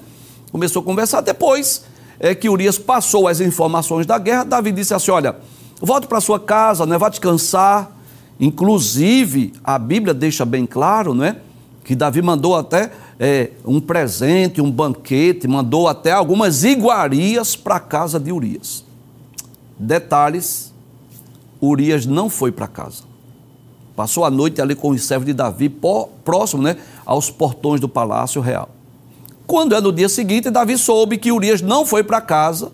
Começou 0.52 0.82
a 0.82 0.84
conversar. 0.84 1.22
Depois 1.22 1.84
é 2.20 2.34
que 2.34 2.48
Urias 2.48 2.78
passou 2.78 3.26
as 3.26 3.40
informações 3.40 4.06
da 4.06 4.18
guerra, 4.18 4.44
Davi 4.44 4.70
disse 4.70 4.92
assim: 4.92 5.10
Olha, 5.10 5.36
volte 5.80 6.06
para 6.06 6.20
sua 6.20 6.38
casa, 6.38 6.84
né? 6.84 6.98
vá 6.98 7.08
descansar. 7.08 7.90
Inclusive, 8.38 9.52
a 9.64 9.78
Bíblia 9.78 10.14
deixa 10.14 10.44
bem 10.44 10.64
claro, 10.64 11.14
né? 11.14 11.36
Que 11.84 11.96
Davi 11.96 12.22
mandou 12.22 12.54
até 12.54 12.92
é, 13.18 13.50
um 13.64 13.80
presente, 13.80 14.60
um 14.60 14.70
banquete, 14.70 15.48
mandou 15.48 15.88
até 15.88 16.12
algumas 16.12 16.62
iguarias 16.62 17.56
para 17.56 17.76
a 17.76 17.80
casa 17.80 18.20
de 18.20 18.30
Urias. 18.30 18.84
Detalhes: 19.78 20.72
Urias 21.60 22.06
não 22.06 22.30
foi 22.30 22.52
para 22.52 22.68
casa. 22.68 23.02
Passou 23.96 24.24
a 24.24 24.30
noite 24.30 24.62
ali 24.62 24.76
com 24.76 24.90
os 24.90 25.02
servos 25.04 25.26
de 25.26 25.32
Davi, 25.32 25.68
próximo 26.24 26.62
né, 26.62 26.76
aos 27.04 27.30
portões 27.30 27.80
do 27.80 27.88
palácio 27.88 28.40
real. 28.40 28.68
Quando 29.44 29.74
é 29.74 29.80
no 29.80 29.92
dia 29.92 30.08
seguinte, 30.08 30.50
Davi 30.50 30.78
soube 30.78 31.18
que 31.18 31.32
Urias 31.32 31.60
não 31.60 31.84
foi 31.84 32.04
para 32.04 32.20
casa 32.20 32.70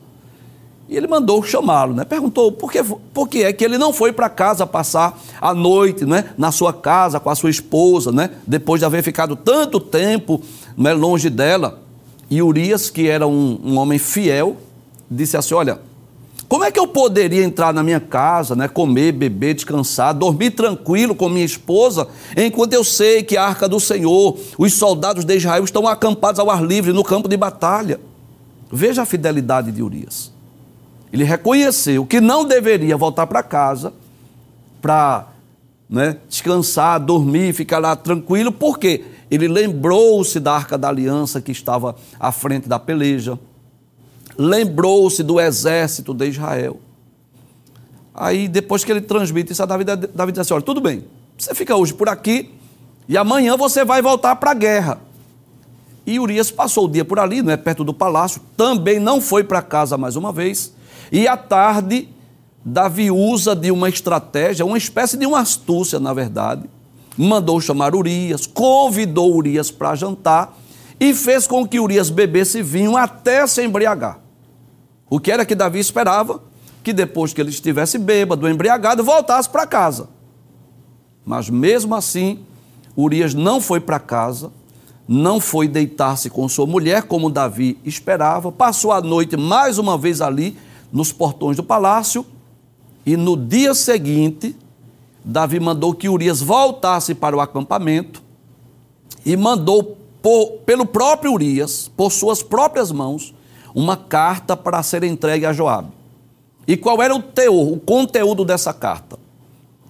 e 0.88 0.96
ele 0.96 1.06
mandou 1.06 1.42
chamá-lo, 1.42 1.94
né? 1.94 2.04
Perguntou 2.04 2.52
por 2.52 2.70
que, 2.70 2.82
por 2.82 3.28
que 3.28 3.42
é 3.42 3.52
que 3.52 3.64
ele 3.64 3.78
não 3.78 3.92
foi 3.92 4.12
para 4.12 4.28
casa 4.28 4.66
passar 4.66 5.18
a 5.40 5.54
noite, 5.54 6.04
né? 6.04 6.32
Na 6.36 6.52
sua 6.52 6.72
casa 6.72 7.18
com 7.18 7.30
a 7.30 7.34
sua 7.34 7.48
esposa, 7.48 8.12
né? 8.12 8.30
Depois 8.46 8.80
de 8.80 8.84
haver 8.84 9.02
ficado 9.02 9.34
tanto 9.34 9.80
tempo 9.80 10.42
né, 10.76 10.92
longe 10.92 11.30
dela. 11.30 11.80
E 12.30 12.42
Urias, 12.42 12.90
que 12.90 13.08
era 13.08 13.26
um, 13.26 13.58
um 13.64 13.78
homem 13.78 13.98
fiel, 13.98 14.58
disse 15.10 15.38
assim: 15.38 15.54
Olha, 15.54 15.80
como 16.48 16.64
é 16.64 16.70
que 16.70 16.78
eu 16.78 16.86
poderia 16.86 17.42
entrar 17.42 17.72
na 17.72 17.82
minha 17.82 18.00
casa, 18.00 18.54
né, 18.54 18.68
comer, 18.68 19.12
beber, 19.12 19.54
descansar, 19.54 20.12
dormir 20.12 20.50
tranquilo 20.50 21.14
com 21.14 21.30
minha 21.30 21.46
esposa, 21.46 22.06
enquanto 22.36 22.74
eu 22.74 22.84
sei 22.84 23.22
que 23.22 23.38
a 23.38 23.44
arca 23.44 23.66
do 23.66 23.80
Senhor, 23.80 24.38
os 24.58 24.74
soldados 24.74 25.24
de 25.24 25.34
Israel 25.34 25.64
estão 25.64 25.88
acampados 25.88 26.38
ao 26.38 26.50
ar 26.50 26.62
livre 26.62 26.92
no 26.92 27.02
campo 27.02 27.26
de 27.26 27.38
batalha? 27.38 27.98
Veja 28.70 29.02
a 29.02 29.06
fidelidade 29.06 29.72
de 29.72 29.82
Urias. 29.82 30.33
Ele 31.14 31.22
reconheceu 31.22 32.04
que 32.04 32.20
não 32.20 32.44
deveria 32.44 32.96
voltar 32.96 33.28
para 33.28 33.40
casa 33.40 33.92
para 34.82 35.28
né, 35.88 36.16
descansar, 36.28 36.98
dormir, 36.98 37.54
ficar 37.54 37.78
lá 37.78 37.94
tranquilo, 37.94 38.50
porque 38.50 39.04
ele 39.30 39.46
lembrou-se 39.46 40.40
da 40.40 40.52
arca 40.52 40.76
da 40.76 40.88
aliança 40.88 41.40
que 41.40 41.52
estava 41.52 41.94
à 42.18 42.32
frente 42.32 42.68
da 42.68 42.80
peleja, 42.80 43.38
lembrou-se 44.36 45.22
do 45.22 45.40
exército 45.40 46.12
de 46.12 46.30
Israel. 46.30 46.80
Aí, 48.12 48.48
depois 48.48 48.82
que 48.82 48.90
ele 48.90 49.00
transmite 49.00 49.52
isso 49.52 49.62
a 49.62 49.66
Davi, 49.66 49.84
Davi 49.84 50.32
diz 50.32 50.40
assim: 50.40 50.54
Olha, 50.54 50.64
tudo 50.64 50.80
bem, 50.80 51.04
você 51.38 51.54
fica 51.54 51.76
hoje 51.76 51.94
por 51.94 52.08
aqui 52.08 52.50
e 53.08 53.16
amanhã 53.16 53.56
você 53.56 53.84
vai 53.84 54.02
voltar 54.02 54.34
para 54.34 54.50
a 54.50 54.54
guerra. 54.54 54.98
E 56.04 56.18
Urias 56.18 56.50
passou 56.50 56.86
o 56.86 56.88
dia 56.90 57.04
por 57.04 57.20
ali, 57.20 57.38
é 57.48 57.56
perto 57.56 57.84
do 57.84 57.94
palácio, 57.94 58.40
também 58.56 58.98
não 58.98 59.20
foi 59.20 59.44
para 59.44 59.62
casa 59.62 59.96
mais 59.96 60.16
uma 60.16 60.32
vez. 60.32 60.74
E 61.10 61.28
à 61.28 61.36
tarde, 61.36 62.08
Davi 62.64 63.10
usa 63.10 63.54
de 63.54 63.70
uma 63.70 63.88
estratégia, 63.88 64.64
uma 64.64 64.78
espécie 64.78 65.16
de 65.16 65.26
uma 65.26 65.40
astúcia, 65.40 66.00
na 66.00 66.14
verdade. 66.14 66.64
Mandou 67.16 67.60
chamar 67.60 67.94
Urias, 67.94 68.46
convidou 68.46 69.36
Urias 69.36 69.70
para 69.70 69.94
jantar 69.94 70.56
e 70.98 71.12
fez 71.12 71.46
com 71.46 71.66
que 71.66 71.78
Urias 71.78 72.10
bebesse 72.10 72.62
vinho 72.62 72.96
até 72.96 73.46
se 73.46 73.62
embriagar. 73.62 74.18
O 75.08 75.20
que 75.20 75.30
era 75.30 75.44
que 75.44 75.54
Davi 75.54 75.78
esperava? 75.78 76.42
Que 76.82 76.92
depois 76.92 77.32
que 77.32 77.40
ele 77.40 77.50
estivesse 77.50 77.98
bêbado, 77.98 78.48
embriagado, 78.48 79.04
voltasse 79.04 79.48
para 79.48 79.66
casa. 79.66 80.08
Mas 81.24 81.48
mesmo 81.48 81.94
assim, 81.94 82.40
Urias 82.96 83.34
não 83.34 83.60
foi 83.60 83.80
para 83.80 83.98
casa, 83.98 84.50
não 85.06 85.40
foi 85.40 85.68
deitar-se 85.68 86.30
com 86.30 86.48
sua 86.48 86.66
mulher, 86.66 87.04
como 87.04 87.30
Davi 87.30 87.78
esperava, 87.84 88.50
passou 88.50 88.92
a 88.92 89.00
noite 89.00 89.36
mais 89.36 89.78
uma 89.78 89.98
vez 89.98 90.20
ali, 90.20 90.56
nos 90.94 91.12
portões 91.12 91.56
do 91.56 91.64
palácio, 91.64 92.24
e 93.04 93.16
no 93.16 93.36
dia 93.36 93.74
seguinte, 93.74 94.56
Davi 95.24 95.58
mandou 95.58 95.92
que 95.92 96.08
Urias 96.08 96.40
voltasse 96.40 97.14
para 97.14 97.36
o 97.36 97.40
acampamento 97.40 98.22
e 99.26 99.36
mandou 99.36 99.98
por, 100.22 100.52
pelo 100.64 100.86
próprio 100.86 101.32
Urias, 101.32 101.90
por 101.96 102.12
suas 102.12 102.42
próprias 102.42 102.92
mãos, 102.92 103.34
uma 103.74 103.96
carta 103.96 104.56
para 104.56 104.82
ser 104.84 105.02
entregue 105.02 105.44
a 105.44 105.52
Joabe. 105.52 105.88
E 106.66 106.76
qual 106.76 107.02
era 107.02 107.14
o 107.14 107.20
teor, 107.20 107.72
o 107.72 107.80
conteúdo 107.80 108.44
dessa 108.44 108.72
carta? 108.72 109.18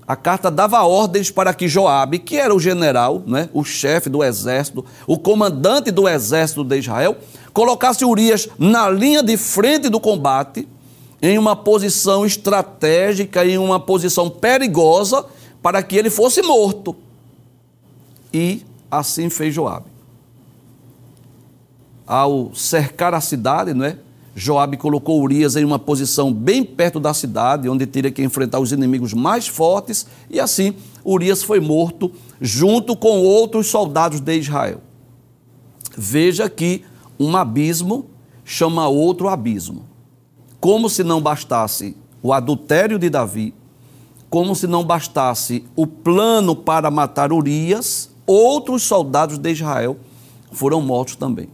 A 0.06 0.16
carta 0.16 0.50
dava 0.50 0.82
ordens 0.82 1.30
para 1.30 1.54
que 1.54 1.68
Joabe, 1.68 2.18
que 2.18 2.37
era 2.37 2.54
o 2.54 2.61
general, 2.61 3.23
né, 3.26 3.49
o 3.52 3.62
chefe 3.62 4.08
do 4.08 4.25
exército, 4.25 4.84
o 5.06 5.18
comandante 5.18 5.90
do 5.90 6.08
exército 6.08 6.64
de 6.64 6.78
Israel, 6.78 7.16
colocasse 7.52 8.04
Urias 8.04 8.49
na 8.58 8.88
linha 8.90 9.23
de 9.23 9.37
frente 9.37 9.88
do 9.88 10.00
combate 10.00 10.66
em 11.26 11.38
uma 11.38 11.56
posição 11.56 12.26
estratégica, 12.26 13.46
em 13.46 13.56
uma 13.56 13.80
posição 13.80 14.28
perigosa, 14.28 15.24
para 15.62 15.82
que 15.82 15.96
ele 15.96 16.10
fosse 16.10 16.42
morto. 16.42 16.94
E 18.30 18.62
assim 18.90 19.30
fez 19.30 19.54
Joabe. 19.54 19.86
Ao 22.06 22.54
cercar 22.54 23.14
a 23.14 23.22
cidade, 23.22 23.72
não 23.72 23.86
é? 23.86 23.98
Joabe 24.36 24.76
colocou 24.76 25.22
Urias 25.22 25.56
em 25.56 25.64
uma 25.64 25.78
posição 25.78 26.30
bem 26.30 26.62
perto 26.62 27.00
da 27.00 27.14
cidade, 27.14 27.70
onde 27.70 27.86
teria 27.86 28.10
que 28.10 28.22
enfrentar 28.22 28.60
os 28.60 28.70
inimigos 28.70 29.14
mais 29.14 29.48
fortes, 29.48 30.06
e 30.28 30.38
assim 30.38 30.74
Urias 31.02 31.42
foi 31.42 31.58
morto 31.58 32.12
junto 32.38 32.94
com 32.94 33.22
outros 33.22 33.68
soldados 33.68 34.20
de 34.20 34.36
Israel. 34.36 34.82
Veja 35.96 36.50
que 36.50 36.84
um 37.18 37.34
abismo 37.34 38.10
chama 38.44 38.86
outro 38.88 39.28
abismo. 39.28 39.93
Como 40.64 40.88
se 40.88 41.04
não 41.04 41.21
bastasse 41.21 41.94
o 42.23 42.33
adultério 42.33 42.99
de 42.99 43.11
Davi, 43.11 43.52
como 44.30 44.54
se 44.56 44.66
não 44.66 44.83
bastasse 44.83 45.62
o 45.76 45.87
plano 45.87 46.56
para 46.56 46.90
matar 46.90 47.35
Urias, 47.35 48.09
outros 48.26 48.83
soldados 48.85 49.37
de 49.37 49.50
Israel 49.50 49.99
foram 50.52 50.80
mortos 50.80 51.16
também. 51.16 51.50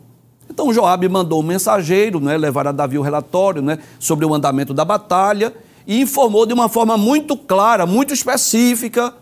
Então 0.49 0.73
Joabe 0.73 1.09
mandou 1.09 1.40
um 1.40 1.43
mensageiro 1.43 2.21
né, 2.21 2.37
levar 2.37 2.69
a 2.69 2.71
Davi 2.71 2.99
o 2.99 3.02
relatório 3.02 3.61
né, 3.61 3.81
sobre 3.99 4.25
o 4.25 4.33
andamento 4.33 4.73
da 4.73 4.85
batalha 4.85 5.52
e 5.88 6.00
informou 6.00 6.47
de 6.47 6.55
uma 6.55 6.69
forma 6.69 6.97
muito 6.97 7.37
clara, 7.37 7.87
muito 7.87 8.14
específica, 8.14 9.12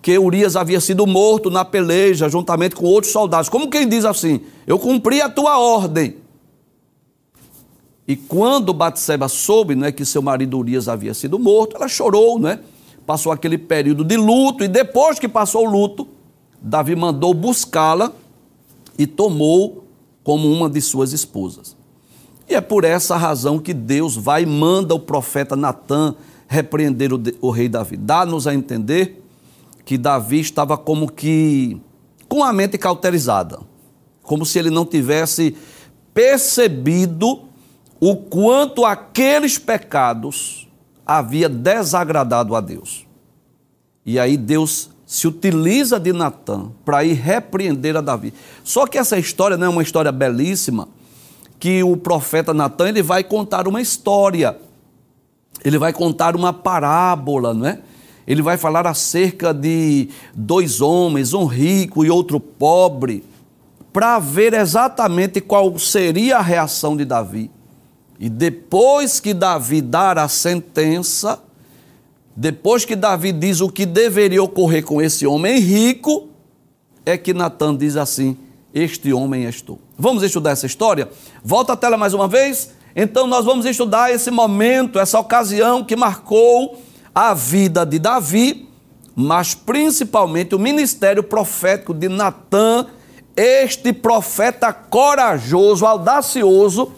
que 0.00 0.18
Urias 0.18 0.56
havia 0.56 0.80
sido 0.80 1.06
morto 1.06 1.50
na 1.50 1.62
peleja 1.62 2.26
juntamente 2.26 2.74
com 2.74 2.86
outros 2.86 3.12
soldados. 3.12 3.50
Como 3.50 3.68
quem 3.68 3.86
diz 3.86 4.06
assim: 4.06 4.40
Eu 4.66 4.78
cumpri 4.78 5.20
a 5.20 5.28
tua 5.28 5.58
ordem. 5.58 6.24
E 8.08 8.14
quando 8.14 8.72
Batseba 8.72 9.28
soube 9.28 9.74
né, 9.74 9.90
que 9.90 10.04
seu 10.04 10.22
marido 10.22 10.58
Urias 10.58 10.88
havia 10.88 11.12
sido 11.12 11.38
morto, 11.38 11.76
ela 11.76 11.88
chorou, 11.88 12.38
né? 12.38 12.60
Passou 13.04 13.32
aquele 13.32 13.58
período 13.58 14.04
de 14.04 14.16
luto 14.16 14.62
e 14.62 14.68
depois 14.68 15.18
que 15.18 15.28
passou 15.28 15.66
o 15.66 15.70
luto, 15.70 16.06
Davi 16.60 16.94
mandou 16.94 17.34
buscá-la 17.34 18.12
e 18.98 19.06
tomou 19.06 19.84
como 20.22 20.50
uma 20.50 20.68
de 20.68 20.80
suas 20.80 21.12
esposas. 21.12 21.76
E 22.48 22.54
é 22.54 22.60
por 22.60 22.84
essa 22.84 23.16
razão 23.16 23.58
que 23.58 23.74
Deus 23.74 24.16
vai 24.16 24.44
e 24.44 24.46
manda 24.46 24.94
o 24.94 25.00
profeta 25.00 25.56
Natã 25.56 26.14
repreender 26.48 27.12
o, 27.12 27.20
o 27.40 27.50
rei 27.50 27.68
Davi. 27.68 27.96
Dá-nos 27.96 28.46
a 28.46 28.54
entender 28.54 29.22
que 29.84 29.98
Davi 29.98 30.40
estava 30.40 30.76
como 30.76 31.10
que 31.10 31.80
com 32.28 32.42
a 32.42 32.52
mente 32.52 32.78
cauterizada, 32.78 33.60
como 34.22 34.44
se 34.44 34.58
ele 34.58 34.70
não 34.70 34.84
tivesse 34.84 35.56
percebido 36.12 37.42
o 38.00 38.16
quanto 38.16 38.84
aqueles 38.84 39.58
pecados 39.58 40.68
havia 41.06 41.48
desagradado 41.48 42.54
a 42.54 42.60
Deus. 42.60 43.06
E 44.04 44.18
aí 44.18 44.36
Deus 44.36 44.90
se 45.06 45.28
utiliza 45.28 46.00
de 46.00 46.12
Natan 46.12 46.72
para 46.84 47.04
ir 47.04 47.14
repreender 47.14 47.96
a 47.96 48.00
Davi. 48.00 48.34
Só 48.64 48.86
que 48.86 48.98
essa 48.98 49.16
história 49.16 49.56
não 49.56 49.66
é 49.66 49.68
uma 49.68 49.82
história 49.82 50.10
belíssima, 50.10 50.88
que 51.58 51.82
o 51.82 51.96
profeta 51.96 52.52
Natan 52.52 52.88
ele 52.88 53.02
vai 53.02 53.22
contar 53.22 53.68
uma 53.68 53.80
história. 53.80 54.58
Ele 55.64 55.78
vai 55.78 55.92
contar 55.92 56.36
uma 56.36 56.52
parábola, 56.52 57.54
não 57.54 57.66
é? 57.66 57.80
Ele 58.26 58.42
vai 58.42 58.56
falar 58.56 58.86
acerca 58.86 59.54
de 59.54 60.08
dois 60.34 60.80
homens, 60.80 61.32
um 61.32 61.44
rico 61.44 62.04
e 62.04 62.10
outro 62.10 62.40
pobre, 62.40 63.24
para 63.92 64.18
ver 64.18 64.52
exatamente 64.52 65.40
qual 65.40 65.78
seria 65.78 66.38
a 66.38 66.42
reação 66.42 66.96
de 66.96 67.04
Davi. 67.04 67.50
E 68.18 68.28
depois 68.28 69.20
que 69.20 69.34
Davi 69.34 69.80
dar 69.80 70.18
a 70.18 70.28
sentença, 70.28 71.42
depois 72.34 72.84
que 72.84 72.96
Davi 72.96 73.32
diz 73.32 73.60
o 73.60 73.68
que 73.68 73.84
deveria 73.84 74.42
ocorrer 74.42 74.84
com 74.84 75.00
esse 75.00 75.26
homem 75.26 75.58
rico, 75.58 76.28
é 77.04 77.16
que 77.16 77.34
Natan 77.34 77.76
diz 77.76 77.96
assim: 77.96 78.36
Este 78.74 79.12
homem 79.12 79.46
és 79.46 79.60
tu. 79.60 79.78
Vamos 79.98 80.22
estudar 80.22 80.50
essa 80.50 80.66
história? 80.66 81.08
Volta 81.42 81.74
a 81.74 81.76
tela 81.76 81.96
mais 81.96 82.14
uma 82.14 82.28
vez. 82.28 82.74
Então, 82.94 83.26
nós 83.26 83.44
vamos 83.44 83.66
estudar 83.66 84.10
esse 84.10 84.30
momento, 84.30 84.98
essa 84.98 85.20
ocasião 85.20 85.84
que 85.84 85.94
marcou 85.94 86.80
a 87.14 87.34
vida 87.34 87.84
de 87.84 87.98
Davi, 87.98 88.68
mas 89.14 89.54
principalmente 89.54 90.54
o 90.54 90.58
ministério 90.58 91.22
profético 91.22 91.92
de 91.92 92.08
Natan, 92.08 92.86
este 93.36 93.92
profeta 93.92 94.72
corajoso, 94.72 95.84
audacioso 95.84 96.92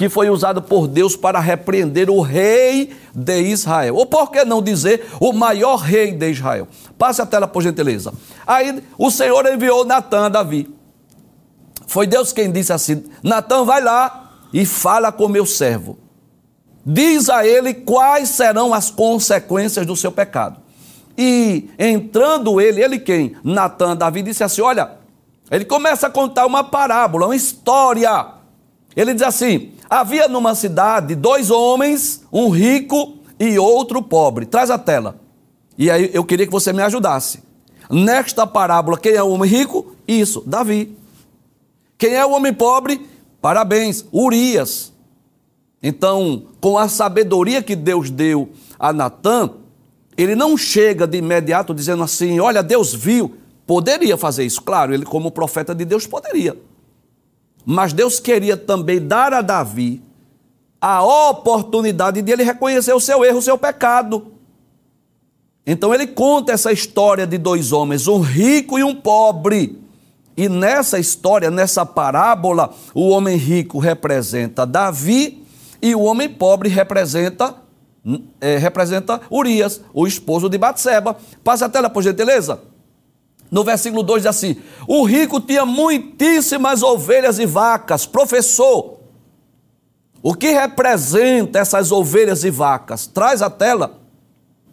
que 0.00 0.08
foi 0.08 0.30
usado 0.30 0.62
por 0.62 0.88
Deus 0.88 1.14
para 1.14 1.38
repreender 1.38 2.08
o 2.08 2.22
rei 2.22 2.90
de 3.14 3.42
Israel. 3.42 3.96
Ou 3.96 4.06
por 4.06 4.30
que 4.30 4.46
não 4.46 4.62
dizer 4.62 5.06
o 5.20 5.30
maior 5.30 5.76
rei 5.76 6.12
de 6.12 6.30
Israel? 6.30 6.66
Passe 6.96 7.20
a 7.20 7.26
tela, 7.26 7.46
por 7.46 7.62
gentileza. 7.62 8.10
Aí 8.46 8.82
o 8.96 9.10
Senhor 9.10 9.44
enviou 9.44 9.84
Natan 9.84 10.24
a 10.24 10.28
Davi. 10.30 10.74
Foi 11.86 12.06
Deus 12.06 12.32
quem 12.32 12.50
disse 12.50 12.72
assim: 12.72 13.04
Natan, 13.22 13.66
vai 13.66 13.82
lá 13.82 14.30
e 14.54 14.64
fala 14.64 15.12
com 15.12 15.28
meu 15.28 15.44
servo. 15.44 15.98
Diz 16.82 17.28
a 17.28 17.46
ele 17.46 17.74
quais 17.74 18.30
serão 18.30 18.72
as 18.72 18.90
consequências 18.90 19.84
do 19.84 19.94
seu 19.94 20.10
pecado. 20.10 20.62
E 21.14 21.68
entrando 21.78 22.58
ele, 22.58 22.82
ele 22.82 22.98
quem? 22.98 23.36
Natan, 23.44 23.94
Davi 23.94 24.22
disse 24.22 24.42
assim: 24.42 24.62
Olha, 24.62 24.92
ele 25.50 25.66
começa 25.66 26.06
a 26.06 26.10
contar 26.10 26.46
uma 26.46 26.64
parábola, 26.64 27.26
uma 27.26 27.36
história. 27.36 28.40
Ele 28.96 29.12
diz 29.12 29.22
assim: 29.22 29.72
Havia 29.90 30.28
numa 30.28 30.54
cidade 30.54 31.16
dois 31.16 31.50
homens, 31.50 32.22
um 32.32 32.48
rico 32.48 33.18
e 33.40 33.58
outro 33.58 34.00
pobre. 34.00 34.46
Traz 34.46 34.70
a 34.70 34.78
tela. 34.78 35.18
E 35.76 35.90
aí 35.90 36.08
eu 36.14 36.24
queria 36.24 36.46
que 36.46 36.52
você 36.52 36.72
me 36.72 36.80
ajudasse. 36.80 37.42
Nesta 37.90 38.46
parábola, 38.46 38.96
quem 38.96 39.14
é 39.14 39.22
o 39.22 39.30
homem 39.30 39.50
rico? 39.50 39.96
Isso, 40.06 40.44
Davi. 40.46 40.96
Quem 41.98 42.14
é 42.14 42.24
o 42.24 42.30
homem 42.30 42.54
pobre? 42.54 43.04
Parabéns, 43.42 44.04
Urias. 44.12 44.92
Então, 45.82 46.44
com 46.60 46.78
a 46.78 46.88
sabedoria 46.88 47.60
que 47.60 47.74
Deus 47.74 48.10
deu 48.10 48.50
a 48.78 48.92
Natã, 48.92 49.50
ele 50.16 50.36
não 50.36 50.56
chega 50.56 51.04
de 51.04 51.18
imediato 51.18 51.74
dizendo 51.74 52.04
assim: 52.04 52.38
Olha, 52.38 52.62
Deus 52.62 52.94
viu. 52.94 53.36
Poderia 53.66 54.16
fazer 54.16 54.44
isso, 54.44 54.62
claro, 54.62 54.92
ele, 54.92 55.04
como 55.04 55.30
profeta 55.30 55.74
de 55.74 55.84
Deus, 55.84 56.06
poderia. 56.06 56.56
Mas 57.70 57.92
Deus 57.92 58.18
queria 58.18 58.56
também 58.56 59.00
dar 59.00 59.32
a 59.32 59.40
Davi 59.40 60.02
a 60.80 61.04
oportunidade 61.30 62.20
de 62.20 62.32
ele 62.32 62.42
reconhecer 62.42 62.92
o 62.92 62.98
seu 62.98 63.24
erro, 63.24 63.38
o 63.38 63.42
seu 63.42 63.56
pecado. 63.56 64.32
Então 65.64 65.94
ele 65.94 66.08
conta 66.08 66.50
essa 66.50 66.72
história 66.72 67.24
de 67.28 67.38
dois 67.38 67.70
homens, 67.70 68.08
um 68.08 68.18
rico 68.18 68.76
e 68.76 68.82
um 68.82 68.92
pobre. 68.92 69.78
E 70.36 70.48
nessa 70.48 70.98
história, 70.98 71.48
nessa 71.48 71.86
parábola, 71.86 72.74
o 72.92 73.10
homem 73.10 73.36
rico 73.36 73.78
representa 73.78 74.66
Davi 74.66 75.44
e 75.80 75.94
o 75.94 76.00
homem 76.00 76.28
pobre 76.28 76.68
representa 76.68 77.54
é, 78.40 78.56
representa 78.56 79.20
Urias, 79.30 79.80
o 79.94 80.08
esposo 80.08 80.48
de 80.48 80.58
Batseba. 80.58 81.16
Passa 81.44 81.66
a 81.66 81.68
tela, 81.68 81.88
por 81.88 82.02
gentileza. 82.02 82.60
No 83.50 83.64
versículo 83.64 84.02
2 84.02 84.22
diz 84.22 84.26
assim: 84.26 84.56
O 84.86 85.04
rico 85.04 85.40
tinha 85.40 85.66
muitíssimas 85.66 86.82
ovelhas 86.82 87.38
e 87.38 87.46
vacas. 87.46 88.06
Professor, 88.06 88.98
o 90.22 90.34
que 90.34 90.50
representa 90.50 91.58
essas 91.58 91.90
ovelhas 91.90 92.44
e 92.44 92.50
vacas? 92.50 93.06
Traz 93.06 93.42
a 93.42 93.50
tela. 93.50 93.98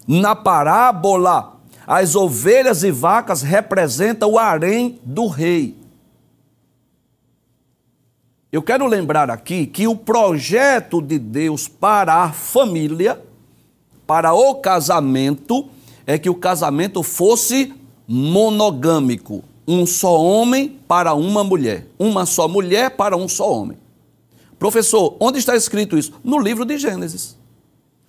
Na 0.07 0.35
parábola, 0.35 1.57
as 1.85 2.15
ovelhas 2.15 2.83
e 2.83 2.91
vacas 2.91 3.41
representam 3.41 4.31
o 4.31 4.39
harém 4.39 4.99
do 5.03 5.27
rei. 5.27 5.75
Eu 8.51 8.61
quero 8.61 8.85
lembrar 8.85 9.29
aqui 9.29 9.65
que 9.65 9.87
o 9.87 9.95
projeto 9.95 11.01
de 11.01 11.19
Deus 11.19 11.67
para 11.67 12.23
a 12.23 12.31
família, 12.31 13.21
para 14.05 14.33
o 14.33 14.55
casamento, 14.55 15.69
é 16.05 16.17
que 16.17 16.29
o 16.29 16.35
casamento 16.35 17.03
fosse 17.03 17.73
monogâmico, 18.07 19.43
um 19.67 19.85
só 19.85 20.19
homem 20.19 20.79
para 20.87 21.13
uma 21.13 21.43
mulher, 21.43 21.87
uma 21.99 22.25
só 22.25 22.47
mulher 22.47 22.91
para 22.91 23.17
um 23.17 23.27
só 23.27 23.51
homem. 23.51 23.77
Professor, 24.57 25.15
onde 25.19 25.39
está 25.39 25.55
escrito 25.55 25.97
isso? 25.97 26.13
No 26.23 26.39
livro 26.39 26.65
de 26.65 26.77
Gênesis. 26.77 27.35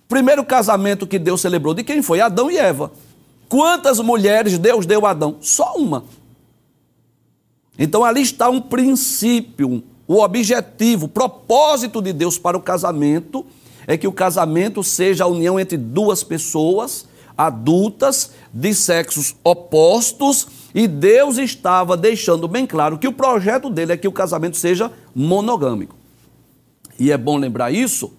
Primeiro 0.07 0.43
casamento 0.43 1.05
que 1.05 1.19
Deus 1.19 1.41
celebrou 1.41 1.73
de 1.73 1.83
quem 1.83 2.01
foi? 2.01 2.21
Adão 2.21 2.49
e 2.49 2.57
Eva. 2.57 2.91
Quantas 3.47 3.99
mulheres 3.99 4.57
Deus 4.57 4.85
deu 4.85 5.05
a 5.05 5.11
Adão? 5.11 5.37
Só 5.41 5.75
uma. 5.75 6.05
Então 7.77 8.03
ali 8.03 8.21
está 8.21 8.49
um 8.49 8.59
princípio, 8.59 9.83
o 10.07 10.21
objetivo, 10.21 11.05
o 11.05 11.09
propósito 11.09 12.01
de 12.01 12.11
Deus 12.11 12.37
para 12.37 12.57
o 12.57 12.61
casamento 12.61 13.45
é 13.85 13.97
que 13.97 14.07
o 14.07 14.11
casamento 14.11 14.83
seja 14.83 15.23
a 15.23 15.27
união 15.27 15.59
entre 15.59 15.77
duas 15.77 16.23
pessoas 16.23 17.05
adultas 17.39 18.31
de 18.53 18.73
sexos 18.73 19.33
opostos 19.45 20.45
e 20.75 20.85
Deus 20.85 21.37
estava 21.37 21.95
deixando 21.95 22.49
bem 22.49 22.67
claro 22.67 22.97
que 22.97 23.07
o 23.07 23.13
projeto 23.13 23.69
dele 23.69 23.93
é 23.93 23.97
que 23.97 24.09
o 24.09 24.11
casamento 24.11 24.57
seja 24.57 24.91
monogâmico. 25.15 25.95
E 26.99 27.13
é 27.13 27.17
bom 27.17 27.37
lembrar 27.37 27.71
isso, 27.71 28.11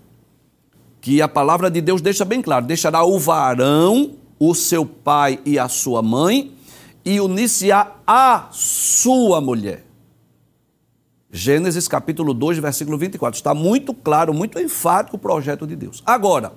que 1.02 1.20
a 1.20 1.28
palavra 1.28 1.70
de 1.70 1.82
Deus 1.82 2.00
deixa 2.00 2.24
bem 2.24 2.40
claro: 2.40 2.64
deixará 2.64 3.04
o 3.04 3.18
varão, 3.18 4.12
o 4.38 4.54
seu 4.54 4.86
pai 4.86 5.38
e 5.44 5.58
a 5.58 5.68
sua 5.68 6.00
mãe, 6.00 6.54
e 7.04 7.20
uniciar 7.20 8.00
a 8.06 8.48
sua 8.50 9.38
mulher. 9.38 9.84
Gênesis 11.30 11.86
capítulo 11.86 12.32
2, 12.32 12.58
versículo 12.58 12.96
24. 12.96 13.36
Está 13.36 13.52
muito 13.52 13.92
claro, 13.92 14.32
muito 14.32 14.58
enfático 14.58 15.16
o 15.16 15.20
projeto 15.20 15.66
de 15.66 15.76
Deus. 15.76 16.02
Agora, 16.06 16.52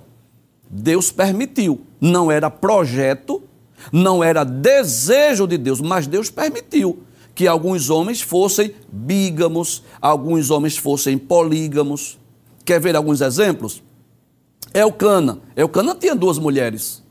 Deus 0.69 1.11
permitiu. 1.11 1.81
Não 1.99 2.31
era 2.31 2.49
projeto, 2.49 3.43
não 3.91 4.23
era 4.23 4.43
desejo 4.43 5.47
de 5.47 5.57
Deus, 5.57 5.81
mas 5.81 6.07
Deus 6.07 6.29
permitiu 6.29 7.03
que 7.35 7.47
alguns 7.47 7.89
homens 7.89 8.21
fossem 8.21 8.73
bígamos, 8.91 9.83
alguns 10.01 10.49
homens 10.49 10.77
fossem 10.77 11.17
polígamos. 11.17 12.19
Quer 12.63 12.79
ver 12.79 12.95
alguns 12.95 13.21
exemplos? 13.21 13.83
Elcana. 14.73 15.39
Elcana 15.55 15.95
tinha 15.95 16.15
duas 16.15 16.37
mulheres, 16.37 17.03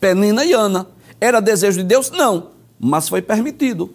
Penina 0.00 0.44
e 0.44 0.52
Ana. 0.52 0.86
Era 1.20 1.40
desejo 1.40 1.78
de 1.78 1.84
Deus? 1.84 2.10
Não, 2.10 2.50
mas 2.78 3.08
foi 3.08 3.20
permitido. 3.22 3.94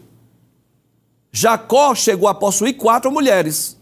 Jacó 1.32 1.95
chegou 1.95 2.28
a 2.28 2.34
possuir 2.34 2.76
quatro 2.76 3.12
mulheres: 3.12 3.78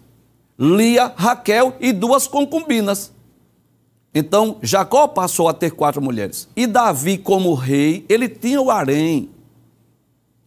Lia, 0.58 1.12
Raquel 1.16 1.76
e 1.80 1.92
duas 1.92 2.28
concubinas. 2.28 3.12
Então, 4.14 4.58
Jacó 4.62 5.08
passou 5.08 5.48
a 5.48 5.54
ter 5.54 5.72
quatro 5.72 6.02
mulheres. 6.02 6.48
E 6.56 6.68
Davi, 6.68 7.18
como 7.18 7.54
rei, 7.54 8.06
ele 8.10 8.28
tinha 8.28 8.62
o 8.62 8.70
harém. 8.70 9.30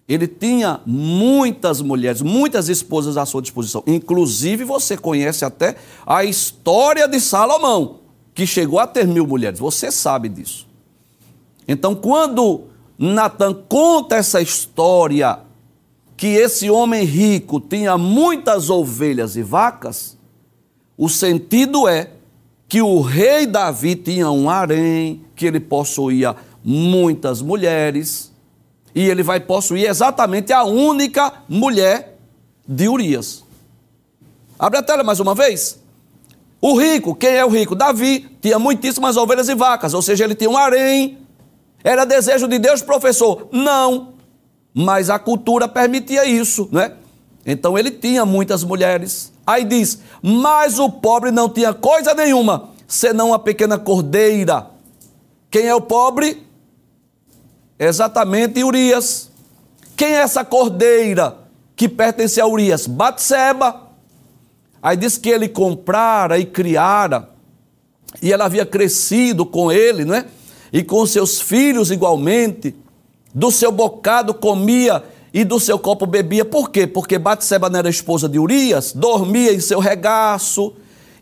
Ele 0.06 0.28
tinha 0.28 0.80
muitas 0.84 1.80
mulheres, 1.80 2.20
muitas 2.20 2.68
esposas 2.68 3.16
à 3.16 3.24
sua 3.24 3.40
disposição. 3.40 3.82
Inclusive, 3.86 4.64
você 4.64 4.98
conhece 4.98 5.46
até 5.46 5.76
a 6.06 6.22
história 6.24 7.08
de 7.08 7.18
Salomão, 7.18 8.00
que 8.34 8.46
chegou 8.46 8.78
a 8.78 8.86
ter 8.86 9.06
mil 9.06 9.26
mulheres. 9.26 9.58
Você 9.58 9.90
sabe 9.90 10.28
disso. 10.28 10.68
Então, 11.66 11.94
quando 11.94 12.64
Natan 12.98 13.54
conta 13.54 14.16
essa 14.16 14.42
história, 14.42 15.38
que 16.18 16.26
esse 16.26 16.70
homem 16.70 17.04
rico 17.04 17.58
tinha 17.58 17.96
muitas 17.96 18.68
ovelhas 18.68 19.36
e 19.36 19.42
vacas, 19.42 20.18
o 20.98 21.08
sentido 21.08 21.88
é 21.88 22.10
que 22.68 22.82
o 22.82 23.00
rei 23.00 23.46
Davi 23.46 23.94
tinha 23.94 24.30
um 24.30 24.48
harém, 24.48 25.24
que 25.36 25.46
ele 25.46 25.60
possuía 25.60 26.34
muitas 26.64 27.42
mulheres, 27.42 28.32
e 28.94 29.02
ele 29.02 29.22
vai 29.22 29.40
possuir 29.40 29.88
exatamente 29.88 30.52
a 30.52 30.64
única 30.64 31.32
mulher 31.48 32.16
de 32.66 32.88
Urias. 32.88 33.44
Abre 34.58 34.78
a 34.78 34.82
tela 34.82 35.02
mais 35.02 35.20
uma 35.20 35.34
vez. 35.34 35.78
O 36.60 36.78
rico, 36.78 37.14
quem 37.14 37.34
é 37.34 37.44
o 37.44 37.48
rico? 37.48 37.74
Davi 37.74 38.26
tinha 38.40 38.58
muitíssimas 38.58 39.16
ovelhas 39.16 39.48
e 39.48 39.54
vacas, 39.54 39.92
ou 39.92 40.00
seja, 40.00 40.24
ele 40.24 40.34
tinha 40.34 40.48
um 40.48 40.56
harém. 40.56 41.18
Era 41.82 42.06
desejo 42.06 42.48
de 42.48 42.58
Deus, 42.58 42.80
professor? 42.80 43.48
Não. 43.52 44.14
mas 44.74 45.08
a 45.08 45.18
cultura 45.20 45.68
permitia 45.68 46.24
isso, 46.24 46.68
né? 46.72 46.94
Então 47.46 47.78
ele 47.78 47.92
tinha 47.92 48.26
muitas 48.26 48.64
mulheres. 48.64 49.32
Aí 49.46 49.64
diz: 49.64 49.98
Mas 50.22 50.78
o 50.78 50.90
pobre 50.90 51.30
não 51.30 51.48
tinha 51.48 51.72
coisa 51.72 52.14
nenhuma, 52.14 52.70
senão 52.86 53.28
uma 53.28 53.38
pequena 53.38 53.78
cordeira. 53.78 54.70
Quem 55.50 55.66
é 55.66 55.74
o 55.74 55.80
pobre? 55.80 56.46
Exatamente 57.78 58.62
Urias. 58.62 59.30
Quem 59.96 60.14
é 60.14 60.18
essa 60.18 60.44
cordeira 60.44 61.36
que 61.76 61.88
pertence 61.88 62.40
a 62.40 62.46
Urias? 62.46 62.86
Batseba. 62.86 63.82
Aí 64.82 64.96
diz 64.96 65.16
que 65.16 65.30
ele 65.30 65.48
comprara 65.48 66.38
e 66.38 66.44
criara, 66.44 67.30
e 68.20 68.32
ela 68.32 68.44
havia 68.44 68.66
crescido 68.66 69.46
com 69.46 69.72
ele, 69.72 70.04
não 70.04 70.14
é? 70.14 70.26
E 70.72 70.82
com 70.82 71.06
seus 71.06 71.40
filhos 71.40 71.90
igualmente 71.90 72.74
do 73.34 73.50
seu 73.50 73.72
bocado 73.72 74.34
comia 74.34 75.02
e 75.34 75.44
do 75.44 75.58
seu 75.58 75.76
copo 75.76 76.06
bebia. 76.06 76.44
Por 76.44 76.70
quê? 76.70 76.86
Porque 76.86 77.18
Batseba 77.18 77.68
não 77.68 77.80
era 77.80 77.90
esposa 77.90 78.28
de 78.28 78.38
Urias, 78.38 78.92
dormia 78.92 79.52
em 79.52 79.58
seu 79.58 79.80
regaço 79.80 80.72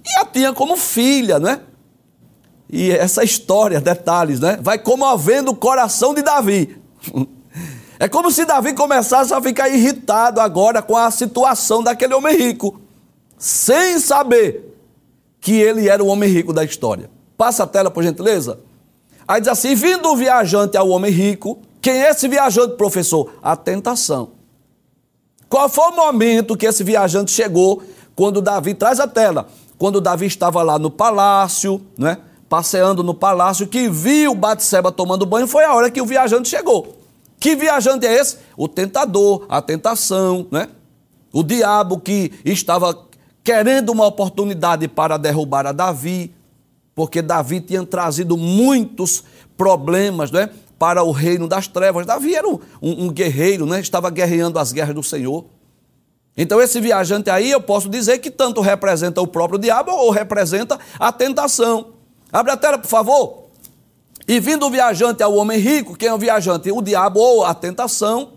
e 0.04 0.20
a 0.20 0.26
tinha 0.26 0.52
como 0.52 0.76
filha, 0.76 1.38
né? 1.38 1.60
E 2.68 2.90
essa 2.90 3.24
história, 3.24 3.80
detalhes, 3.80 4.38
né? 4.38 4.58
Vai 4.60 4.78
comovendo 4.78 5.52
o 5.52 5.56
coração 5.56 6.12
de 6.12 6.20
Davi. 6.20 6.76
É 7.98 8.08
como 8.08 8.32
se 8.32 8.44
Davi 8.44 8.72
começasse 8.72 9.32
a 9.32 9.40
ficar 9.40 9.68
irritado 9.68 10.40
agora 10.40 10.82
com 10.82 10.96
a 10.96 11.08
situação 11.08 11.84
daquele 11.84 12.12
homem 12.12 12.36
rico, 12.36 12.80
sem 13.38 14.00
saber 14.00 14.76
que 15.40 15.52
ele 15.52 15.88
era 15.88 16.02
o 16.02 16.08
homem 16.08 16.28
rico 16.28 16.52
da 16.52 16.64
história. 16.64 17.08
Passa 17.36 17.62
a 17.62 17.66
tela, 17.66 17.92
por 17.92 18.02
gentileza. 18.02 18.58
Aí 19.28 19.40
diz 19.40 19.48
assim: 19.48 19.76
vindo 19.76 20.08
o 20.08 20.16
viajante 20.16 20.76
ao 20.76 20.88
homem 20.88 21.12
rico, 21.12 21.62
quem 21.82 21.94
é 21.94 22.10
esse 22.10 22.28
viajante, 22.28 22.76
professor? 22.76 23.34
A 23.42 23.56
tentação. 23.56 24.30
Qual 25.48 25.68
foi 25.68 25.90
o 25.90 25.96
momento 25.96 26.56
que 26.56 26.64
esse 26.64 26.84
viajante 26.84 27.32
chegou 27.32 27.82
quando 28.14 28.40
Davi 28.40 28.72
traz 28.72 29.00
a 29.00 29.08
tela? 29.08 29.48
Quando 29.76 30.00
Davi 30.00 30.26
estava 30.26 30.62
lá 30.62 30.78
no 30.78 30.92
palácio, 30.92 31.82
né? 31.98 32.18
Passeando 32.48 33.02
no 33.02 33.12
palácio, 33.12 33.66
que 33.66 33.88
viu 33.88 34.32
Batseba 34.32 34.92
tomando 34.92 35.26
banho, 35.26 35.48
foi 35.48 35.64
a 35.64 35.74
hora 35.74 35.90
que 35.90 36.00
o 36.00 36.06
viajante 36.06 36.48
chegou. 36.48 36.96
Que 37.40 37.56
viajante 37.56 38.06
é 38.06 38.14
esse? 38.14 38.38
O 38.56 38.68
tentador, 38.68 39.44
a 39.48 39.60
tentação, 39.60 40.46
né? 40.52 40.68
O 41.32 41.42
diabo 41.42 41.98
que 41.98 42.30
estava 42.44 42.96
querendo 43.42 43.90
uma 43.90 44.06
oportunidade 44.06 44.86
para 44.86 45.16
derrubar 45.16 45.66
a 45.66 45.72
Davi, 45.72 46.32
porque 46.94 47.20
Davi 47.20 47.60
tinha 47.60 47.84
trazido 47.84 48.36
muitos 48.36 49.24
problemas, 49.56 50.30
né? 50.30 50.48
Para 50.82 51.04
o 51.04 51.12
reino 51.12 51.46
das 51.46 51.68
trevas. 51.68 52.04
Davi 52.04 52.34
era 52.34 52.48
um, 52.48 52.58
um, 52.82 53.08
guerreiro, 53.08 53.64
né? 53.64 53.78
estava 53.78 54.10
guerreando 54.10 54.58
as 54.58 54.72
guerras 54.72 54.96
do 54.96 55.02
Senhor. 55.04 55.44
Então, 56.36 56.60
esse 56.60 56.80
viajante 56.80 57.30
aí, 57.30 57.52
eu 57.52 57.60
posso 57.60 57.88
dizer 57.88 58.18
que 58.18 58.32
tanto 58.32 58.60
representa 58.60 59.20
o 59.20 59.26
próprio 59.28 59.60
diabo 59.60 59.92
ou 59.92 60.10
representa 60.10 60.76
a 60.98 61.12
tentação. 61.12 61.92
Abre 62.32 62.50
a 62.50 62.56
tela, 62.56 62.78
por 62.78 62.88
favor. 62.88 63.44
E 64.26 64.40
vindo 64.40 64.66
o 64.66 64.70
viajante 64.70 65.22
ao 65.22 65.36
homem 65.36 65.56
rico, 65.56 65.96
quem 65.96 66.08
é 66.08 66.12
o 66.12 66.18
viajante? 66.18 66.72
O 66.72 66.82
diabo 66.82 67.20
ou 67.20 67.44
a 67.44 67.54
tentação. 67.54 68.32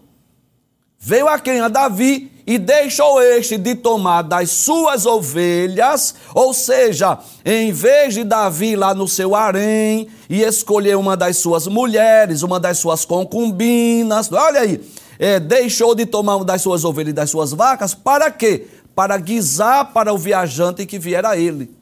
Veio 0.99 1.27
a 1.27 1.39
quem? 1.39 1.59
A 1.61 1.67
Davi 1.67 2.31
e 2.47 2.59
deixou 2.59 3.21
este 3.21 3.57
de 3.57 3.73
tomar 3.73 4.21
das 4.21 4.51
suas 4.51 5.05
ovelhas, 5.05 6.13
ou 6.33 6.53
seja, 6.53 7.17
em 7.43 7.71
vez 7.71 8.13
de 8.13 8.23
Davi 8.23 8.75
lá 8.75 8.93
no 8.93 9.07
seu 9.07 9.35
harém 9.35 10.07
e 10.29 10.43
escolher 10.43 10.95
uma 10.95 11.17
das 11.17 11.37
suas 11.37 11.67
mulheres, 11.67 12.43
uma 12.43 12.59
das 12.59 12.77
suas 12.77 13.03
concubinas, 13.03 14.31
olha 14.31 14.61
aí, 14.61 14.79
é, 15.17 15.39
deixou 15.39 15.95
de 15.95 16.05
tomar 16.05 16.43
das 16.43 16.61
suas 16.61 16.85
ovelhas 16.85 17.11
e 17.11 17.13
das 17.13 17.29
suas 17.31 17.51
vacas, 17.51 17.95
para 17.95 18.29
quê? 18.29 18.67
Para 18.93 19.17
guisar 19.17 19.91
para 19.91 20.13
o 20.13 20.17
viajante 20.17 20.85
que 20.85 20.99
viera 20.99 21.29
a 21.29 21.37
ele. 21.37 21.73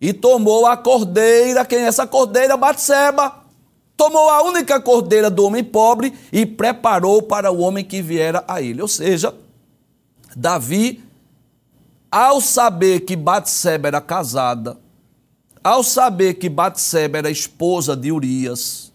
E 0.00 0.12
tomou 0.12 0.66
a 0.66 0.76
cordeira, 0.76 1.64
quem 1.64 1.80
é 1.80 1.86
essa 1.86 2.06
cordeira? 2.06 2.56
Batseba. 2.56 3.40
Tomou 3.96 4.28
a 4.30 4.42
única 4.42 4.80
cordeira 4.80 5.30
do 5.30 5.44
homem 5.44 5.62
pobre 5.62 6.12
e 6.32 6.44
preparou 6.44 7.22
para 7.22 7.52
o 7.52 7.60
homem 7.60 7.84
que 7.84 8.02
viera 8.02 8.42
a 8.48 8.60
ele. 8.60 8.82
Ou 8.82 8.88
seja, 8.88 9.32
Davi, 10.36 11.02
ao 12.10 12.40
saber 12.40 13.00
que 13.00 13.16
Batseba 13.16 13.88
era 13.88 14.00
casada, 14.00 14.78
ao 15.64 15.82
saber 15.82 16.34
que 16.34 16.48
Batseba 16.48 17.18
era 17.18 17.30
esposa 17.30 17.96
de 17.96 18.12
Urias, 18.12 18.92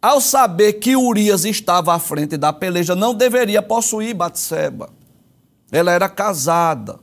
ao 0.00 0.20
saber 0.20 0.74
que 0.74 0.96
Urias 0.96 1.44
estava 1.44 1.94
à 1.94 1.98
frente 1.98 2.36
da 2.36 2.52
peleja, 2.52 2.94
não 2.94 3.14
deveria 3.14 3.60
possuir 3.60 4.14
Batseba. 4.14 4.88
Ela 5.70 5.92
era 5.92 6.08
casada. 6.08 6.98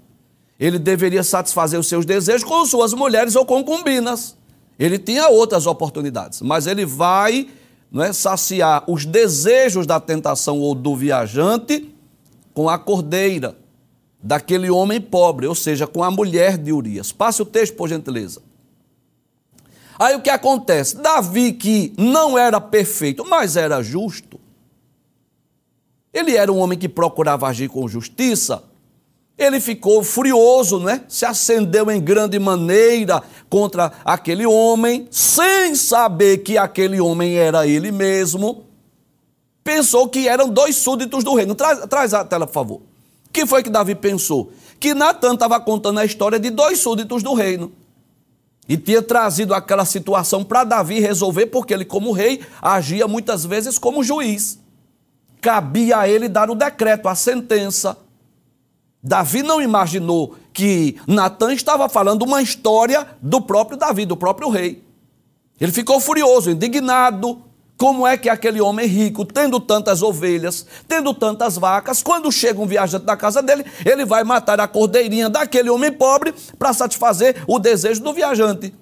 Ele 0.60 0.80
deveria 0.80 1.24
satisfazer 1.24 1.80
os 1.80 1.88
seus 1.88 2.06
desejos 2.06 2.44
com 2.44 2.66
suas 2.66 2.94
mulheres 2.94 3.36
ou 3.36 3.46
concubinas. 3.46 4.36
Ele 4.80 4.98
tinha 4.98 5.30
outras 5.30 5.68
oportunidades, 5.68 6.42
mas 6.42 6.66
ele 6.66 6.86
vai 6.86 7.48
não 7.92 8.04
é, 8.04 8.12
saciar 8.12 8.84
os 8.88 9.06
desejos 9.06 9.86
da 9.86 10.00
tentação 10.00 10.60
ou 10.60 10.74
do 10.74 10.96
viajante 10.96 11.94
com 12.54 12.68
a 12.68 12.78
cordeira 12.78 13.56
daquele 14.22 14.70
homem 14.70 15.00
pobre, 15.00 15.48
ou 15.48 15.56
seja, 15.56 15.86
com 15.86 16.04
a 16.04 16.12
mulher 16.12 16.58
de 16.58 16.72
Urias. 16.74 17.12
Passe 17.12 17.42
o 17.42 17.46
texto, 17.46 17.76
por 17.76 17.88
gentileza. 17.88 18.42
Aí 20.00 20.16
o 20.16 20.22
que 20.22 20.30
acontece? 20.30 20.98
Davi, 20.98 21.54
que 21.54 21.94
não 21.98 22.38
era 22.38 22.62
perfeito, 22.62 23.26
mas 23.26 23.56
era 23.56 23.82
justo, 23.82 24.40
ele 26.14 26.36
era 26.36 26.52
um 26.52 26.58
homem 26.58 26.78
que 26.78 26.90
procurava 26.90 27.48
agir 27.48 27.68
com 27.68 27.88
justiça, 27.88 28.64
ele 29.38 29.60
ficou 29.60 30.04
furioso, 30.04 30.80
né? 30.80 31.04
Se 31.08 31.26
acendeu 31.26 31.92
em 31.92 32.02
grande 32.02 32.40
maneira 32.40 33.22
contra 33.48 33.92
aquele 34.04 34.46
homem, 34.48 35.08
sem 35.12 35.76
saber 35.76 36.40
que 36.40 36.58
aquele 36.58 37.00
homem 37.00 37.36
era 37.36 37.68
ele 37.68 37.92
mesmo. 37.92 38.66
Pensou 39.64 40.10
que 40.10 40.28
eram 40.28 40.50
dois 40.50 40.76
súditos 40.76 41.24
do 41.24 41.36
reino. 41.36 41.54
Traz, 41.54 41.86
traz 41.86 42.14
a 42.16 42.26
tela, 42.26 42.48
por 42.48 42.54
favor 42.54 42.87
que 43.38 43.46
foi 43.46 43.62
que 43.62 43.70
Davi 43.70 43.94
pensou? 43.94 44.52
Que 44.80 44.96
Natan 44.96 45.36
estava 45.36 45.60
contando 45.60 46.00
a 46.00 46.06
história 46.06 46.40
de 46.40 46.50
dois 46.50 46.80
súditos 46.80 47.22
do 47.22 47.36
reino. 47.36 47.72
E 48.68 48.76
tinha 48.76 49.00
trazido 49.00 49.54
aquela 49.54 49.86
situação 49.86 50.44
para 50.44 50.64
Davi 50.64 51.00
resolver, 51.00 51.46
porque 51.46 51.72
ele, 51.72 51.86
como 51.86 52.12
rei, 52.12 52.42
agia 52.60 53.08
muitas 53.08 53.46
vezes 53.46 53.78
como 53.78 54.04
juiz. 54.04 54.60
Cabia 55.40 56.00
a 56.00 56.10
ele 56.10 56.28
dar 56.28 56.50
o 56.50 56.56
decreto, 56.56 57.08
a 57.08 57.14
sentença. 57.14 57.96
Davi 59.04 59.44
não 59.44 59.62
imaginou 59.62 60.36
que 60.52 61.00
Natan 61.06 61.54
estava 61.54 61.88
falando 61.88 62.24
uma 62.24 62.42
história 62.42 63.08
do 63.22 63.40
próprio 63.40 63.78
Davi, 63.78 64.04
do 64.04 64.18
próprio 64.18 64.50
rei. 64.50 64.84
Ele 65.62 65.72
ficou 65.72 66.00
furioso, 66.00 66.50
indignado, 66.50 67.40
como 67.78 68.08
é 68.08 68.18
que 68.18 68.28
aquele 68.28 68.60
homem 68.60 68.88
rico, 68.88 69.24
tendo 69.24 69.60
tantas 69.60 70.02
ovelhas, 70.02 70.66
tendo 70.88 71.14
tantas 71.14 71.58
vacas, 71.58 72.02
quando 72.02 72.32
chega 72.32 72.60
um 72.60 72.66
viajante 72.66 73.06
da 73.06 73.16
casa 73.16 73.42
dele, 73.42 73.64
ele 73.86 74.04
vai 74.04 74.24
matar 74.24 74.60
a 74.60 74.68
cordeirinha 74.68 75.30
daquele 75.30 75.70
homem 75.70 75.92
pobre 75.92 76.34
para 76.58 76.74
satisfazer 76.74 77.44
o 77.46 77.60
desejo 77.60 78.02
do 78.02 78.12
viajante. 78.14 78.74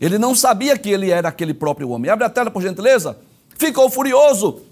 Ele 0.00 0.18
não 0.18 0.36
sabia 0.36 0.78
que 0.78 0.88
ele 0.88 1.10
era 1.10 1.28
aquele 1.28 1.52
próprio 1.52 1.88
homem. 1.90 2.10
Abre 2.10 2.24
a 2.24 2.30
tela, 2.30 2.50
por 2.50 2.62
gentileza. 2.62 3.18
Ficou 3.56 3.90
furioso. 3.90 4.62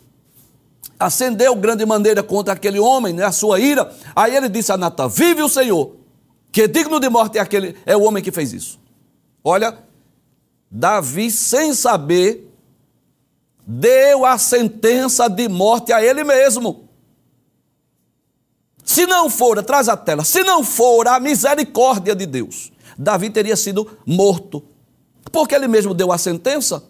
Acendeu 0.99 1.55
grande 1.57 1.85
maneira 1.85 2.23
contra 2.23 2.55
aquele 2.55 2.79
homem, 2.79 3.13
né, 3.13 3.25
a 3.25 3.33
sua 3.33 3.59
ira. 3.59 3.93
Aí 4.15 4.35
ele 4.37 4.49
disse 4.49 4.71
a 4.71 4.77
Natan: 4.77 5.09
Vive 5.09 5.43
o 5.43 5.49
Senhor, 5.49 5.97
que 6.53 6.69
digno 6.69 7.01
de 7.01 7.09
morte 7.09 7.39
é 7.39 7.41
aquele, 7.41 7.77
é 7.87 7.97
o 7.97 8.03
homem 8.03 8.23
que 8.23 8.31
fez 8.31 8.53
isso. 8.53 8.79
Olha, 9.43 9.79
Davi, 10.71 11.31
sem 11.31 11.75
saber 11.75 12.50
deu 13.71 14.27
a 14.27 14.37
sentença 14.37 15.29
de 15.29 15.49
morte 15.49 15.93
a 15.93 16.03
ele 16.03 16.25
mesmo. 16.25 16.89
Se 18.85 19.07
não 19.07 19.31
for, 19.31 19.63
traz 19.63 19.89
a 19.89 19.97
tela, 19.97 20.25
se 20.25 20.43
não 20.43 20.65
for 20.65 21.07
a 21.07 21.21
misericórdia 21.21 22.17
de 22.17 22.27
Deus, 22.27 22.73
Davi 22.99 23.31
teria 23.31 23.57
sido 23.57 23.89
morto. 24.05 24.65
Porque 25.31 25.55
ele 25.55 25.69
mesmo 25.69 25.95
deu 25.95 26.11
a 26.11 26.19
sentença. 26.19 26.83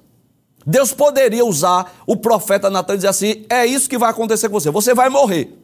Deus 0.64 0.94
poderia 0.94 1.44
usar 1.44 2.02
o 2.06 2.16
profeta 2.16 2.70
Natan 2.70 2.94
e 2.94 2.96
dizer 2.96 3.08
assim: 3.08 3.44
é 3.50 3.66
isso 3.66 3.88
que 3.88 3.98
vai 3.98 4.10
acontecer 4.10 4.48
com 4.48 4.58
você, 4.58 4.70
você 4.70 4.94
vai 4.94 5.10
morrer. 5.10 5.54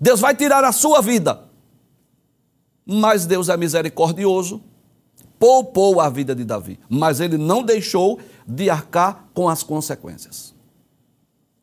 Deus 0.00 0.20
vai 0.20 0.34
tirar 0.34 0.64
a 0.64 0.72
sua 0.72 1.02
vida. 1.02 1.44
Mas 2.86 3.26
Deus 3.26 3.50
é 3.50 3.56
misericordioso, 3.56 4.62
poupou 5.38 6.00
a 6.00 6.08
vida 6.08 6.34
de 6.34 6.44
Davi, 6.44 6.78
mas 6.88 7.20
ele 7.20 7.36
não 7.36 7.62
deixou 7.62 8.18
de 8.46 8.70
arcar 8.70 9.28
com 9.34 9.48
as 9.48 9.62
consequências. 9.62 10.54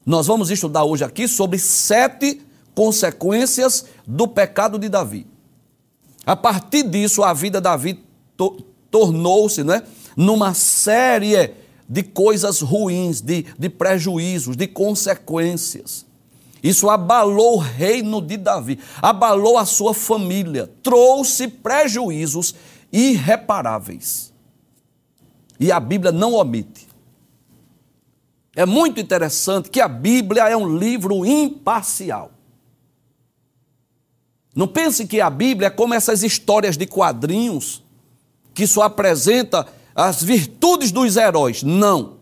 Nós 0.06 0.28
vamos 0.28 0.52
estudar 0.52 0.84
hoje 0.84 1.04
aqui 1.04 1.28
sobre 1.28 1.58
sete 1.58 2.42
consequências 2.76 3.86
do 4.06 4.28
pecado 4.28 4.78
de 4.78 4.90
Davi. 4.90 5.26
A 6.26 6.36
partir 6.36 6.84
disso, 6.84 7.24
a 7.24 7.34
vida 7.34 7.60
de 7.60 7.64
Davi 7.64 8.04
to 8.36 8.66
tornou-se 8.92 9.64
né, 9.64 9.82
numa 10.16 10.54
série 10.54 11.52
de 11.90 12.04
coisas 12.04 12.62
ruins, 12.62 13.22
de, 13.22 13.44
de 13.58 13.68
prejuízos, 13.68 14.56
de 14.56 14.68
consequências. 14.68 16.06
Isso 16.62 16.90
abalou 16.90 17.56
o 17.56 17.60
reino 17.60 18.22
de 18.22 18.38
Davi, 18.38 18.80
abalou 19.02 19.58
a 19.58 19.66
sua 19.66 19.94
família, 19.94 20.70
trouxe 20.82 21.48
prejuízos 21.48 22.56
irreparáveis. 22.94 24.32
E 25.60 25.72
a 25.72 25.80
Bíblia 25.80 26.12
não 26.12 26.34
omite. 26.34 26.88
É 28.56 28.66
muito 28.66 29.00
interessante 29.00 29.70
que 29.70 29.82
a 29.82 29.88
Bíblia 29.88 30.48
é 30.48 30.56
um 30.56 30.78
livro 30.78 31.26
imparcial. 31.26 32.32
Não 34.56 34.68
pense 34.68 35.08
que 35.08 35.20
a 35.20 35.30
Bíblia 35.30 35.68
é 35.68 35.72
como 35.72 35.96
essas 35.96 36.22
histórias 36.22 36.78
de 36.78 36.86
quadrinhos 36.86 37.84
que 38.54 38.68
só 38.68 38.84
apresenta 38.84 39.66
as 39.96 40.22
virtudes 40.22 40.92
dos 40.92 41.18
heróis. 41.18 41.64
Não. 41.64 42.18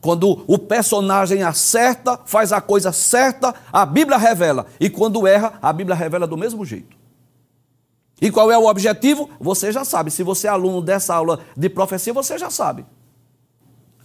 Quando 0.00 0.44
o 0.46 0.58
personagem 0.58 1.42
acerta, 1.42 2.18
faz 2.24 2.52
a 2.52 2.60
coisa 2.60 2.92
certa, 2.92 3.54
a 3.70 3.84
Bíblia 3.84 4.16
revela. 4.16 4.66
E 4.80 4.88
quando 4.88 5.26
erra, 5.26 5.58
a 5.60 5.72
Bíblia 5.72 5.96
revela 5.96 6.26
do 6.26 6.36
mesmo 6.36 6.64
jeito. 6.64 6.96
E 8.20 8.30
qual 8.30 8.50
é 8.50 8.58
o 8.58 8.66
objetivo? 8.66 9.28
Você 9.38 9.70
já 9.70 9.84
sabe. 9.84 10.10
Se 10.10 10.22
você 10.22 10.46
é 10.46 10.50
aluno 10.50 10.80
dessa 10.80 11.14
aula 11.14 11.40
de 11.56 11.68
profecia, 11.68 12.12
você 12.12 12.38
já 12.38 12.50
sabe. 12.50 12.86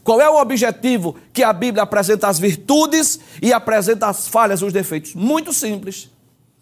Qual 0.04 0.20
é 0.20 0.30
o 0.30 0.42
objetivo 0.42 1.16
que 1.32 1.44
a 1.44 1.54
Bíblia 1.54 1.84
apresenta 1.84 2.28
as 2.28 2.40
virtudes 2.40 3.20
e 3.42 3.54
apresenta 3.54 4.08
as 4.08 4.28
falhas, 4.28 4.62
os 4.62 4.74
defeitos? 4.74 5.14
Muito 5.14 5.54
simples. 5.54 6.10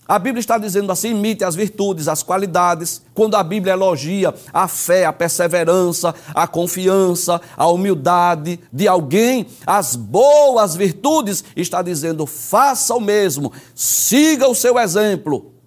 A 0.09 0.17
Bíblia 0.17 0.39
está 0.39 0.57
dizendo 0.57 0.91
assim: 0.91 1.11
imite 1.11 1.43
as 1.43 1.55
virtudes, 1.55 2.07
as 2.07 2.21
qualidades. 2.21 3.01
Quando 3.13 3.35
a 3.35 3.43
Bíblia 3.43 3.73
elogia 3.73 4.33
a 4.51 4.67
fé, 4.67 5.05
a 5.05 5.13
perseverança, 5.13 6.13
a 6.33 6.47
confiança, 6.47 7.39
a 7.55 7.67
humildade 7.67 8.59
de 8.73 8.87
alguém, 8.87 9.45
as 9.65 9.95
boas 9.95 10.75
virtudes, 10.75 11.43
está 11.55 11.81
dizendo: 11.81 12.25
faça 12.25 12.93
o 12.95 12.99
mesmo, 12.99 13.53
siga 13.73 14.47
o 14.49 14.55
seu 14.55 14.79
exemplo. 14.79 15.58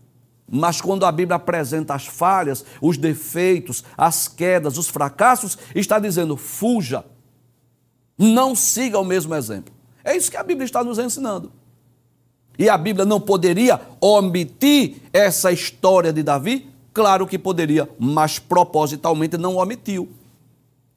Mas 0.54 0.82
quando 0.82 1.06
a 1.06 1.10
Bíblia 1.10 1.36
apresenta 1.36 1.94
as 1.94 2.06
falhas, 2.06 2.62
os 2.78 2.98
defeitos, 2.98 3.82
as 3.96 4.28
quedas, 4.28 4.76
os 4.76 4.86
fracassos, 4.86 5.56
está 5.74 5.98
dizendo: 5.98 6.36
fuja, 6.36 7.06
não 8.18 8.54
siga 8.54 8.98
o 8.98 9.04
mesmo 9.04 9.34
exemplo. 9.34 9.72
É 10.04 10.14
isso 10.14 10.30
que 10.30 10.36
a 10.36 10.42
Bíblia 10.42 10.66
está 10.66 10.84
nos 10.84 10.98
ensinando. 10.98 11.50
E 12.58 12.68
a 12.68 12.76
Bíblia 12.76 13.06
não 13.06 13.18
poderia 13.18 13.80
omitir 13.98 14.96
essa 15.10 15.50
história 15.50 16.12
de 16.12 16.22
Davi? 16.22 16.68
Claro 16.92 17.26
que 17.26 17.38
poderia, 17.38 17.88
mas 17.98 18.38
propositalmente 18.38 19.38
não 19.38 19.56
omitiu. 19.56 20.10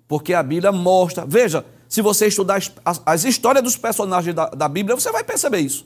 Porque 0.05 0.33
a 0.33 0.43
Bíblia 0.43 0.73
mostra. 0.73 1.25
Veja, 1.25 1.65
se 1.87 2.01
você 2.01 2.27
estudar 2.27 2.61
as, 2.83 3.01
as 3.05 3.23
histórias 3.23 3.63
dos 3.63 3.77
personagens 3.77 4.35
da, 4.35 4.49
da 4.49 4.67
Bíblia, 4.67 4.97
você 4.97 5.09
vai 5.13 5.23
perceber 5.23 5.59
isso. 5.59 5.85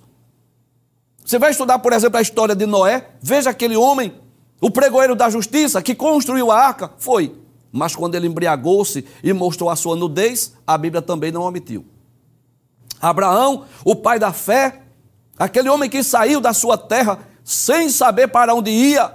Você 1.30 1.38
vai 1.38 1.52
estudar, 1.52 1.78
por 1.78 1.94
exemplo, 1.94 2.18
a 2.18 2.24
história 2.24 2.56
de 2.56 2.66
Noé. 2.66 3.08
Veja 3.22 3.52
aquele 3.52 3.78
homem, 3.78 4.16
o 4.60 4.72
pregoeiro 4.72 5.16
da 5.16 5.30
justiça, 5.30 5.80
que 5.80 5.94
construiu 5.94 6.50
a 6.50 6.58
arca. 6.60 6.92
Foi. 6.98 7.36
Mas 7.72 7.96
quando 7.96 8.16
ele 8.16 8.26
embriagou-se 8.26 9.06
e 9.24 9.32
mostrou 9.32 9.70
a 9.70 9.76
sua 9.76 9.96
nudez, 9.96 10.56
a 10.66 10.76
Bíblia 10.76 11.04
também 11.04 11.32
não 11.32 11.44
omitiu. 11.44 11.86
Abraão, 13.00 13.66
o 13.86 13.96
pai 13.96 14.18
da 14.18 14.34
fé, 14.34 14.82
aquele 15.38 15.70
homem 15.70 15.88
que 15.88 16.02
saiu 16.02 16.42
da 16.42 16.52
sua 16.52 16.76
terra 16.80 17.20
sem 17.44 17.92
saber 17.92 18.30
para 18.30 18.56
onde 18.56 18.72
ia, 18.72 19.14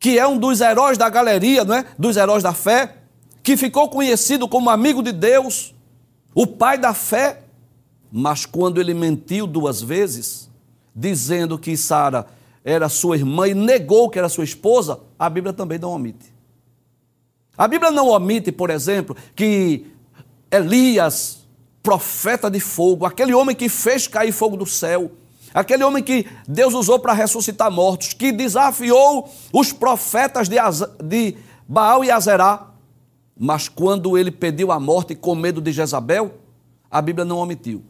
que 0.00 0.18
é 0.18 0.26
um 0.26 0.36
dos 0.36 0.60
heróis 0.60 0.98
da 0.98 1.08
galeria, 1.08 1.62
não 1.62 1.76
é? 1.76 1.86
Dos 1.96 2.16
heróis 2.16 2.42
da 2.42 2.52
fé, 2.52 2.96
que 3.40 3.56
ficou 3.56 3.88
conhecido 3.88 4.48
como 4.48 4.68
amigo 4.68 5.00
de 5.00 5.12
Deus, 5.12 5.76
o 6.34 6.44
pai 6.44 6.76
da 6.76 6.92
fé, 6.92 7.44
mas 8.10 8.44
quando 8.44 8.80
ele 8.80 8.94
mentiu 8.94 9.46
duas 9.46 9.80
vezes, 9.80 10.50
dizendo 10.94 11.58
que 11.58 11.76
Sara 11.76 12.26
era 12.64 12.88
sua 12.88 13.16
irmã 13.16 13.48
e 13.48 13.54
negou 13.54 14.08
que 14.08 14.18
era 14.18 14.28
sua 14.28 14.44
esposa, 14.44 15.00
a 15.18 15.28
Bíblia 15.28 15.52
também 15.52 15.78
não 15.78 15.90
omite. 15.90 16.32
A 17.56 17.68
Bíblia 17.68 17.90
não 17.90 18.08
omite, 18.08 18.50
por 18.52 18.70
exemplo, 18.70 19.16
que 19.34 19.86
Elias 20.50 21.42
profeta 21.82 22.50
de 22.50 22.60
fogo, 22.60 23.04
aquele 23.04 23.34
homem 23.34 23.56
que 23.56 23.68
fez 23.68 24.06
cair 24.06 24.32
fogo 24.32 24.56
do 24.56 24.64
céu, 24.64 25.10
aquele 25.52 25.82
homem 25.82 26.02
que 26.02 26.26
Deus 26.46 26.72
usou 26.74 26.98
para 26.98 27.12
ressuscitar 27.12 27.70
mortos, 27.70 28.12
que 28.12 28.30
desafiou 28.30 29.28
os 29.52 29.72
profetas 29.72 30.48
de, 30.48 30.58
Az 30.58 30.84
de 31.02 31.36
Baal 31.66 32.04
e 32.04 32.10
Azerá, 32.10 32.68
mas 33.36 33.68
quando 33.68 34.16
ele 34.16 34.30
pediu 34.30 34.70
a 34.70 34.78
morte 34.78 35.14
com 35.14 35.34
medo 35.34 35.60
de 35.60 35.72
Jezabel, 35.72 36.34
a 36.90 37.02
Bíblia 37.02 37.24
não 37.24 37.38
omitiu. 37.38 37.82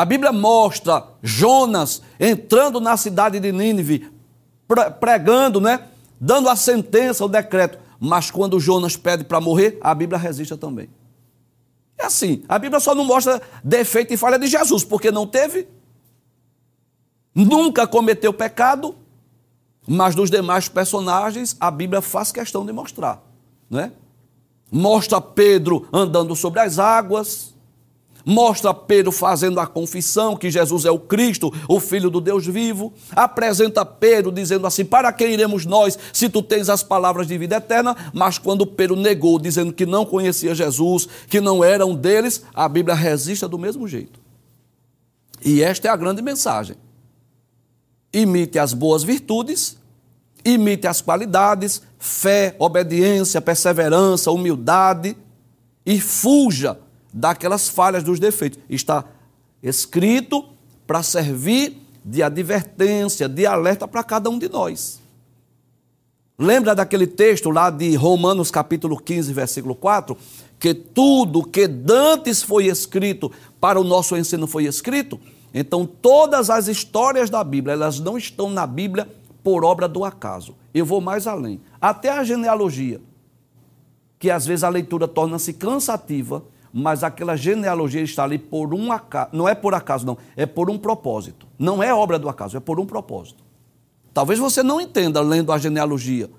A 0.00 0.04
Bíblia 0.06 0.32
mostra 0.32 1.06
Jonas 1.22 2.00
entrando 2.18 2.80
na 2.80 2.96
cidade 2.96 3.38
de 3.38 3.52
Nínive, 3.52 4.10
pregando, 4.98 5.60
né? 5.60 5.88
Dando 6.18 6.48
a 6.48 6.56
sentença, 6.56 7.22
o 7.22 7.28
decreto. 7.28 7.78
Mas 8.00 8.30
quando 8.30 8.58
Jonas 8.58 8.96
pede 8.96 9.24
para 9.24 9.42
morrer, 9.42 9.78
a 9.82 9.94
Bíblia 9.94 10.18
resiste 10.18 10.56
também. 10.56 10.88
É 11.98 12.06
assim, 12.06 12.42
a 12.48 12.58
Bíblia 12.58 12.80
só 12.80 12.94
não 12.94 13.04
mostra 13.04 13.42
defeito 13.62 14.14
e 14.14 14.16
falha 14.16 14.38
de 14.38 14.46
Jesus, 14.46 14.84
porque 14.84 15.10
não 15.10 15.26
teve, 15.26 15.68
nunca 17.34 17.86
cometeu 17.86 18.32
pecado, 18.32 18.96
mas 19.86 20.14
dos 20.14 20.30
demais 20.30 20.66
personagens 20.66 21.54
a 21.60 21.70
Bíblia 21.70 22.00
faz 22.00 22.32
questão 22.32 22.64
de 22.64 22.72
mostrar, 22.72 23.22
né? 23.68 23.92
Mostra 24.72 25.20
Pedro 25.20 25.86
andando 25.92 26.34
sobre 26.34 26.58
as 26.60 26.78
águas, 26.78 27.54
Mostra 28.24 28.74
Pedro 28.74 29.10
fazendo 29.12 29.60
a 29.60 29.66
confissão 29.66 30.36
que 30.36 30.50
Jesus 30.50 30.84
é 30.84 30.90
o 30.90 30.98
Cristo, 30.98 31.52
o 31.68 31.80
Filho 31.80 32.10
do 32.10 32.20
Deus 32.20 32.46
vivo. 32.46 32.92
Apresenta 33.10 33.84
Pedro 33.84 34.30
dizendo 34.30 34.66
assim: 34.66 34.84
Para 34.84 35.12
quem 35.12 35.32
iremos 35.32 35.64
nós, 35.66 35.98
se 36.12 36.28
tu 36.28 36.42
tens 36.42 36.68
as 36.68 36.82
palavras 36.82 37.26
de 37.26 37.36
vida 37.38 37.56
eterna? 37.56 37.96
Mas 38.12 38.38
quando 38.38 38.66
Pedro 38.66 38.96
negou, 38.96 39.38
dizendo 39.38 39.72
que 39.72 39.86
não 39.86 40.04
conhecia 40.04 40.54
Jesus, 40.54 41.08
que 41.28 41.40
não 41.40 41.64
era 41.64 41.86
um 41.86 41.94
deles, 41.94 42.44
a 42.54 42.68
Bíblia 42.68 42.94
resiste 42.94 43.46
do 43.46 43.58
mesmo 43.58 43.88
jeito. 43.88 44.20
E 45.44 45.62
esta 45.62 45.88
é 45.88 45.90
a 45.90 45.96
grande 45.96 46.20
mensagem. 46.20 46.76
Imite 48.12 48.58
as 48.58 48.72
boas 48.72 49.02
virtudes, 49.02 49.78
imite 50.44 50.86
as 50.86 51.00
qualidades, 51.00 51.80
fé, 51.98 52.54
obediência, 52.58 53.40
perseverança, 53.40 54.30
humildade, 54.30 55.16
e 55.86 55.98
fuja 56.00 56.78
daquelas 57.12 57.68
falhas, 57.68 58.02
dos 58.02 58.18
defeitos. 58.18 58.60
Está 58.68 59.04
escrito 59.62 60.44
para 60.86 61.02
servir 61.02 61.76
de 62.04 62.22
advertência, 62.22 63.28
de 63.28 63.46
alerta 63.46 63.86
para 63.86 64.02
cada 64.02 64.30
um 64.30 64.38
de 64.38 64.48
nós. 64.48 65.00
Lembra 66.38 66.74
daquele 66.74 67.06
texto 67.06 67.50
lá 67.50 67.68
de 67.68 67.94
Romanos 67.96 68.50
capítulo 68.50 68.98
15, 68.98 69.32
versículo 69.32 69.74
4? 69.74 70.16
Que 70.58 70.72
tudo 70.72 71.44
que 71.44 71.68
dantes 71.68 72.42
foi 72.42 72.66
escrito 72.66 73.30
para 73.60 73.78
o 73.78 73.84
nosso 73.84 74.16
ensino 74.16 74.46
foi 74.46 74.64
escrito? 74.64 75.20
Então 75.52 75.84
todas 75.84 76.48
as 76.48 76.66
histórias 76.66 77.28
da 77.28 77.44
Bíblia, 77.44 77.74
elas 77.74 78.00
não 78.00 78.16
estão 78.16 78.48
na 78.48 78.66
Bíblia 78.66 79.06
por 79.44 79.64
obra 79.64 79.86
do 79.86 80.04
acaso. 80.04 80.54
Eu 80.72 80.86
vou 80.86 81.00
mais 81.00 81.26
além. 81.26 81.60
Até 81.80 82.10
a 82.10 82.24
genealogia, 82.24 83.00
que 84.18 84.30
às 84.30 84.46
vezes 84.46 84.64
a 84.64 84.68
leitura 84.68 85.06
torna-se 85.06 85.52
cansativa, 85.52 86.42
mas 86.72 87.02
aquela 87.02 87.36
genealogia 87.36 88.02
está 88.02 88.24
ali 88.24 88.38
por 88.38 88.72
um 88.74 88.92
acaso, 88.92 89.30
não 89.32 89.48
é 89.48 89.54
por 89.54 89.74
acaso, 89.74 90.06
não, 90.06 90.16
é 90.36 90.46
por 90.46 90.70
um 90.70 90.78
propósito. 90.78 91.46
Não 91.58 91.82
é 91.82 91.92
obra 91.92 92.18
do 92.18 92.28
acaso, 92.28 92.56
é 92.56 92.60
por 92.60 92.78
um 92.78 92.86
propósito. 92.86 93.42
Talvez 94.14 94.38
você 94.38 94.62
não 94.62 94.80
entenda 94.80 95.20
lendo 95.20 95.52
a 95.52 95.58
genealogia. 95.58 96.30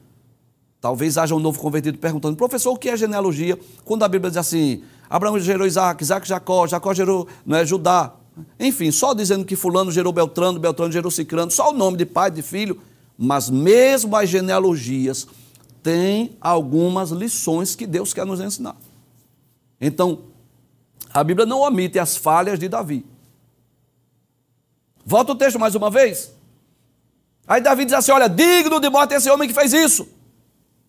Talvez 0.80 1.18
haja 1.18 1.36
um 1.36 1.40
novo 1.40 1.60
convertido 1.60 1.98
perguntando, 1.98 2.36
professor, 2.36 2.72
o 2.72 2.78
que 2.78 2.90
é 2.90 2.98
genealogia? 2.98 3.58
Quando 3.86 4.04
a 4.04 4.08
Bíblia 4.08 4.32
diz 4.32 4.38
assim, 4.38 4.84
Abraão 5.10 5.40
gerou 5.40 5.68
Isaac, 5.68 6.02
Isaac 6.02 6.28
Jacó, 6.28 6.66
Jacó 6.66 6.94
gerou 6.94 7.28
não 7.46 7.58
é, 7.58 7.66
Judá. 7.66 8.14
Enfim, 8.60 8.92
só 8.92 9.14
dizendo 9.14 9.46
que 9.46 9.56
fulano 9.56 9.92
gerou 9.92 10.12
Beltrano, 10.12 10.60
Beltrano 10.60 10.92
gerou 10.92 11.12
Cicrano, 11.12 11.52
só 11.52 11.70
o 11.70 11.74
nome 11.74 11.98
de 11.98 12.06
pai, 12.06 12.32
de 12.32 12.42
filho. 12.42 12.82
Mas 13.18 13.50
mesmo 13.50 14.16
as 14.16 14.30
genealogias 14.30 15.28
têm 15.84 16.36
algumas 16.42 17.12
lições 17.12 17.76
que 17.76 17.86
Deus 17.86 18.14
quer 18.14 18.26
nos 18.26 18.40
ensinar. 18.40 18.76
Então, 19.82 20.26
a 21.12 21.24
Bíblia 21.24 21.48
não 21.48 21.62
omite 21.62 21.98
as 21.98 22.16
falhas 22.16 22.60
de 22.60 22.70
Davi. 22.70 23.04
Volta 25.04 25.32
o 25.32 25.36
texto 25.36 25.58
mais 25.58 25.74
uma 25.74 25.90
vez. 25.90 26.32
Aí 27.48 27.60
Davi 27.60 27.86
diz 27.86 27.96
assim: 27.96 28.12
Olha, 28.12 28.30
digno 28.30 28.80
de 28.80 28.90
morte 28.90 29.16
esse 29.16 29.30
homem 29.30 29.48
que 29.48 29.56
fez 29.56 29.74
isso. 29.74 30.08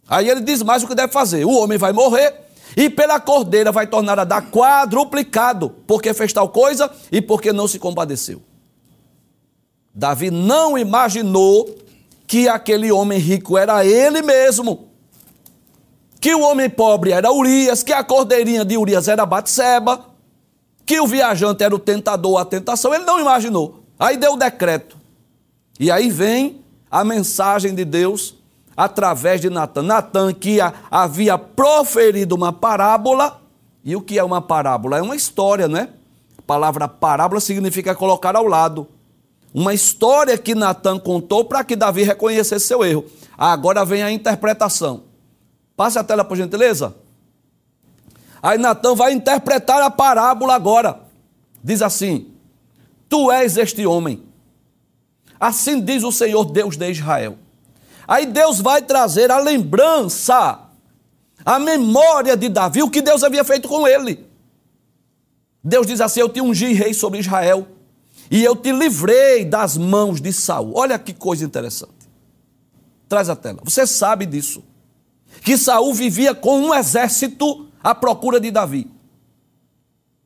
Aí 0.07 0.29
ele 0.29 0.43
diz 0.43 0.63
mais 0.63 0.83
o 0.83 0.87
que 0.87 0.95
deve 0.95 1.13
fazer: 1.13 1.47
O 1.47 1.57
homem 1.57 1.79
vai 1.79 1.93
morrer 1.93 2.35
e 2.77 2.91
pela 2.91 3.19
cordeira 3.19 3.73
vai 3.73 3.87
tornar 3.87 4.19
a 4.19 4.25
dar 4.25 4.51
quadruplicado, 4.51 5.71
porque 5.87 6.13
fez 6.13 6.33
tal 6.33 6.51
coisa 6.51 6.91
e 7.11 7.23
porque 7.23 7.53
não 7.53 7.67
se 7.67 7.79
compadeceu. 7.79 8.43
Davi 9.95 10.31
não 10.31 10.77
imaginou 10.77 11.75
que 12.27 12.49
aquele 12.49 12.93
homem 12.93 13.19
rico 13.19 13.57
era 13.57 13.85
ele 13.85 14.23
mesmo 14.23 14.92
que 16.23 16.33
o 16.33 16.41
homem 16.43 16.71
pobre 16.71 17.11
era 17.11 17.33
Urias, 17.33 17.83
que 17.83 17.93
a 17.93 18.05
cordeirinha 18.05 18.65
de 18.65 18.79
Urias 18.79 19.09
era 19.09 19.27
Batseba. 19.27 20.07
que 20.87 21.01
o 21.01 21.07
viajante 21.07 21.65
era 21.65 21.75
o 21.75 21.79
tentador, 21.79 22.39
a 22.39 22.45
tentação, 22.45 22.95
ele 22.95 23.05
não 23.05 23.19
imaginou. 23.19 23.83
Aí 23.99 24.17
deu 24.17 24.35
o 24.35 24.37
decreto. 24.37 24.97
E 25.81 25.91
aí 25.91 26.11
vem 26.11 26.61
a 26.89 27.03
mensagem 27.03 27.75
de 27.75 27.85
Deus 27.85 28.37
através 28.77 29.41
de 29.41 29.51
Natan. 29.51 29.83
Natan 29.83 30.33
que 30.33 30.59
havia 30.91 31.37
proferido 31.37 32.37
uma 32.37 32.53
parábola. 32.53 33.41
E 33.85 33.97
o 33.97 34.01
que 34.01 34.19
é 34.19 34.23
uma 34.23 34.41
parábola? 34.41 34.99
É 34.99 35.03
uma 35.03 35.17
história, 35.17 35.67
não 35.67 35.79
é? 35.79 35.89
A 36.39 36.43
palavra 36.43 36.87
parábola 36.87 37.41
significa 37.41 37.95
colocar 37.95 38.37
ao 38.37 38.47
lado. 38.47 38.87
Uma 39.53 39.75
história 39.75 40.39
que 40.39 40.55
Natan 40.55 40.99
contou 40.99 41.45
para 41.45 41.65
que 41.65 41.75
Davi 41.75 42.05
reconhecesse 42.05 42.67
seu 42.67 42.85
erro. 42.85 43.05
Agora 43.37 43.85
vem 43.85 44.03
a 44.03 44.11
interpretação. 44.11 45.12
Passe 45.77 45.99
a 45.99 46.05
tela, 46.05 46.25
por 46.25 46.37
gentileza. 46.37 46.95
Aí 48.43 48.59
Natan 48.59 48.95
vai 48.95 49.13
interpretar 49.13 49.81
a 49.83 49.91
parábola 49.91 50.55
agora. 50.55 51.01
Diz 51.63 51.81
assim: 51.81 52.33
Tu 53.09 53.31
és 53.31 53.57
este 53.57 53.87
homem. 53.87 54.25
Assim 55.39 55.81
diz 55.81 56.03
o 56.03 56.13
Senhor 56.13 56.45
Deus 56.45 56.77
de 56.77 56.91
Israel. 56.91 57.39
Aí 58.07 58.27
Deus 58.27 58.61
vai 58.61 58.83
trazer 58.83 59.31
a 59.31 59.39
lembrança, 59.39 60.61
a 61.45 61.59
memória 61.59 62.37
de 62.37 62.49
Davi, 62.49 62.83
o 62.83 62.91
que 62.91 63.01
Deus 63.01 63.23
havia 63.23 63.45
feito 63.45 63.69
com 63.69 63.87
ele. 63.87 64.27
Deus 65.63 65.87
diz 65.87 66.01
assim: 66.01 66.21
Eu 66.21 66.29
te 66.29 66.41
ungi 66.41 66.73
rei 66.73 66.93
sobre 66.93 67.21
Israel 67.21 67.69
e 68.31 68.43
eu 68.43 68.57
te 68.57 68.73
livrei 68.73 69.45
das 69.45 69.77
mãos 69.77 70.21
de 70.21 70.33
Saul. 70.33 70.73
Olha 70.75 70.99
que 70.99 71.13
coisa 71.13 71.45
interessante. 71.45 71.93
Traz 73.09 73.29
a 73.29 73.37
tela. 73.37 73.61
Você 73.63 73.87
sabe 73.87 74.27
disso. 74.27 74.65
Que 75.45 75.57
Saul 75.57 75.93
vivia 75.93 76.35
com 76.35 76.61
um 76.61 76.75
exército 76.75 77.69
à 77.83 77.95
procura 77.95 78.39
de 78.39 78.51
Davi. 78.51 78.91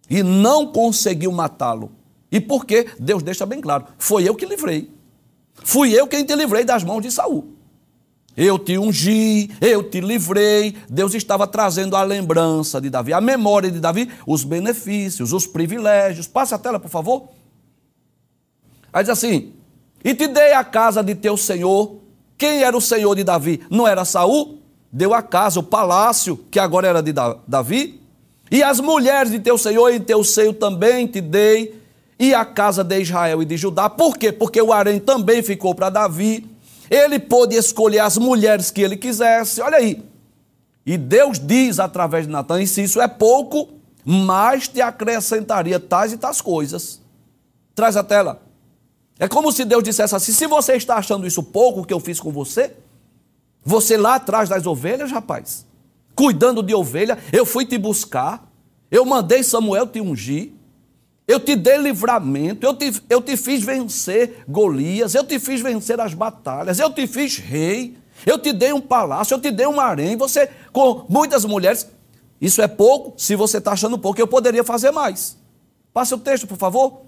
E 0.09 0.23
não 0.23 0.67
conseguiu 0.67 1.33
matá-lo. 1.33 1.93
E 2.31 2.41
por 2.41 2.65
quê? 2.67 2.87
Deus 2.99 3.23
deixa 3.23 3.47
bem 3.47 3.61
claro. 3.61 3.87
Foi 3.99 4.29
eu 4.29 4.35
que 4.35 4.45
livrei. 4.45 4.91
Fui 5.65 5.93
eu 5.93 6.07
quem 6.07 6.25
te 6.25 6.35
livrei 6.35 6.65
das 6.65 6.85
mãos 6.85 7.01
de 7.01 7.11
Saul. 7.11 7.57
Eu 8.37 8.59
te 8.59 8.77
ungi, 8.77 9.51
eu 9.61 9.89
te 9.89 10.01
livrei. 10.01 10.77
Deus 10.89 11.15
estava 11.15 11.47
trazendo 11.47 11.97
a 11.97 12.03
lembrança 12.03 12.79
de 12.81 12.91
Davi, 12.91 13.15
a 13.15 13.21
memória 13.21 13.71
de 13.71 13.81
Davi, 13.81 14.11
os 14.27 14.45
benefícios, 14.45 15.33
os 15.33 15.47
privilégios. 15.47 16.29
Passe 16.29 16.55
a 16.55 16.59
tela, 16.59 16.79
por 16.79 16.91
favor. 16.91 17.29
Aí 18.93 19.03
diz 19.03 19.11
assim: 19.11 19.55
E 20.05 20.15
te 20.15 20.29
dei 20.29 20.53
a 20.53 20.63
casa 20.63 21.03
de 21.03 21.15
teu 21.15 21.37
senhor. 21.39 21.97
Quem 22.37 22.63
era 22.63 22.77
o 22.77 22.81
senhor 22.83 23.15
de 23.15 23.25
Davi? 23.25 23.63
Não 23.71 23.89
era 23.89 24.05
Saul? 24.05 24.56
Deu 24.97 25.13
a 25.13 25.21
casa, 25.21 25.61
o 25.61 25.63
palácio, 25.63 26.39
que 26.51 26.59
agora 26.59 26.89
era 26.89 27.03
de 27.03 27.13
Davi. 27.47 28.01
E 28.51 28.63
as 28.63 28.81
mulheres 28.81 29.31
de 29.31 29.39
teu 29.39 29.59
senhor 29.59 29.91
em 29.91 30.01
teu 30.01 30.25
seio 30.25 30.55
também 30.55 31.07
te 31.07 31.21
dei. 31.21 31.79
E 32.19 32.33
a 32.33 32.47
casa 32.47 32.83
de 32.83 32.99
Israel 32.99 33.43
e 33.43 33.45
de 33.45 33.59
Judá. 33.59 33.91
Por 33.91 34.17
quê? 34.17 34.33
Porque 34.33 34.59
o 34.63 34.73
harém 34.73 34.99
também 34.99 35.43
ficou 35.43 35.75
para 35.75 35.91
Davi. 35.91 36.49
Ele 36.91 37.19
pôde 37.19 37.55
escolher 37.57 37.99
as 37.99 38.17
mulheres 38.17 38.71
que 38.71 38.81
ele 38.81 38.97
quisesse. 38.97 39.61
Olha 39.61 39.77
aí. 39.77 40.03
E 40.87 40.97
Deus 40.97 41.39
diz 41.39 41.79
através 41.79 42.25
de 42.25 42.33
Natan: 42.33 42.63
e 42.63 42.67
se 42.67 42.83
isso 42.83 42.99
é 42.99 43.07
pouco, 43.07 43.69
mais 44.03 44.67
te 44.67 44.81
acrescentaria 44.81 45.79
tais 45.79 46.11
e 46.15 46.17
tais 46.17 46.41
coisas. 46.41 47.03
Traz 47.75 47.99
a 47.99 48.03
tela. 48.03 48.41
É 49.19 49.29
como 49.29 49.53
se 49.53 49.63
Deus 49.67 49.85
dissesse 49.85 50.17
assim: 50.17 50.33
se 50.33 50.47
você 50.47 50.73
está 50.73 50.97
achando 50.97 51.27
isso 51.27 51.43
pouco 51.43 51.85
que 51.85 51.93
eu 51.93 52.01
fiz 52.01 52.19
com 52.19 52.33
você, 52.33 52.73
você 53.67 53.97
lá 53.97 54.15
atrás 54.15 54.49
das 54.49 54.65
ovelhas, 54.65 55.11
rapaz, 55.11 55.67
cuidando 56.15 56.63
de 56.63 56.73
ovelha, 56.73 57.19
eu 57.33 57.45
fui 57.45 57.67
te 57.67 57.77
buscar, 57.77 58.49
eu 58.89 59.05
mandei 59.05 59.43
Samuel 59.43 59.89
te 59.89 60.01
ungir, 60.01 60.53
eu 61.27 61.41
te 61.41 61.57
dei 61.57 61.77
livramento, 61.77 62.65
eu 62.65 62.73
te, 62.73 63.03
eu 63.11 63.21
te 63.21 63.37
fiz 63.37 63.65
vencer 63.65 64.45
Golias, 64.49 65.17
eu 65.17 65.25
te 65.25 65.41
fiz 65.41 65.61
vencer 65.61 66.01
as 66.01 66.15
batalhas, 66.15 66.79
eu 66.79 66.93
te 66.93 67.09
fiz 67.09 67.39
rei, 67.39 67.99
eu 68.25 68.39
te 68.39 68.53
dei 68.53 68.73
um 68.73 68.81
palácio, 68.81 69.35
eu 69.35 69.41
te 69.41 69.51
dei 69.51 69.67
um 69.67 69.81
harém, 69.81 70.17
você 70.17 70.49
com 70.73 71.05
muitas 71.09 71.45
mulheres. 71.45 71.89
Isso 72.41 72.63
é 72.63 72.69
pouco, 72.69 73.15
se 73.21 73.35
você 73.35 73.59
está 73.59 73.73
achando 73.73 73.99
pouco, 73.99 74.21
eu 74.21 74.29
poderia 74.29 74.63
fazer 74.63 74.93
mais. 74.93 75.37
Passe 75.93 76.15
o 76.15 76.19
texto, 76.19 76.47
por 76.47 76.57
favor. 76.57 77.03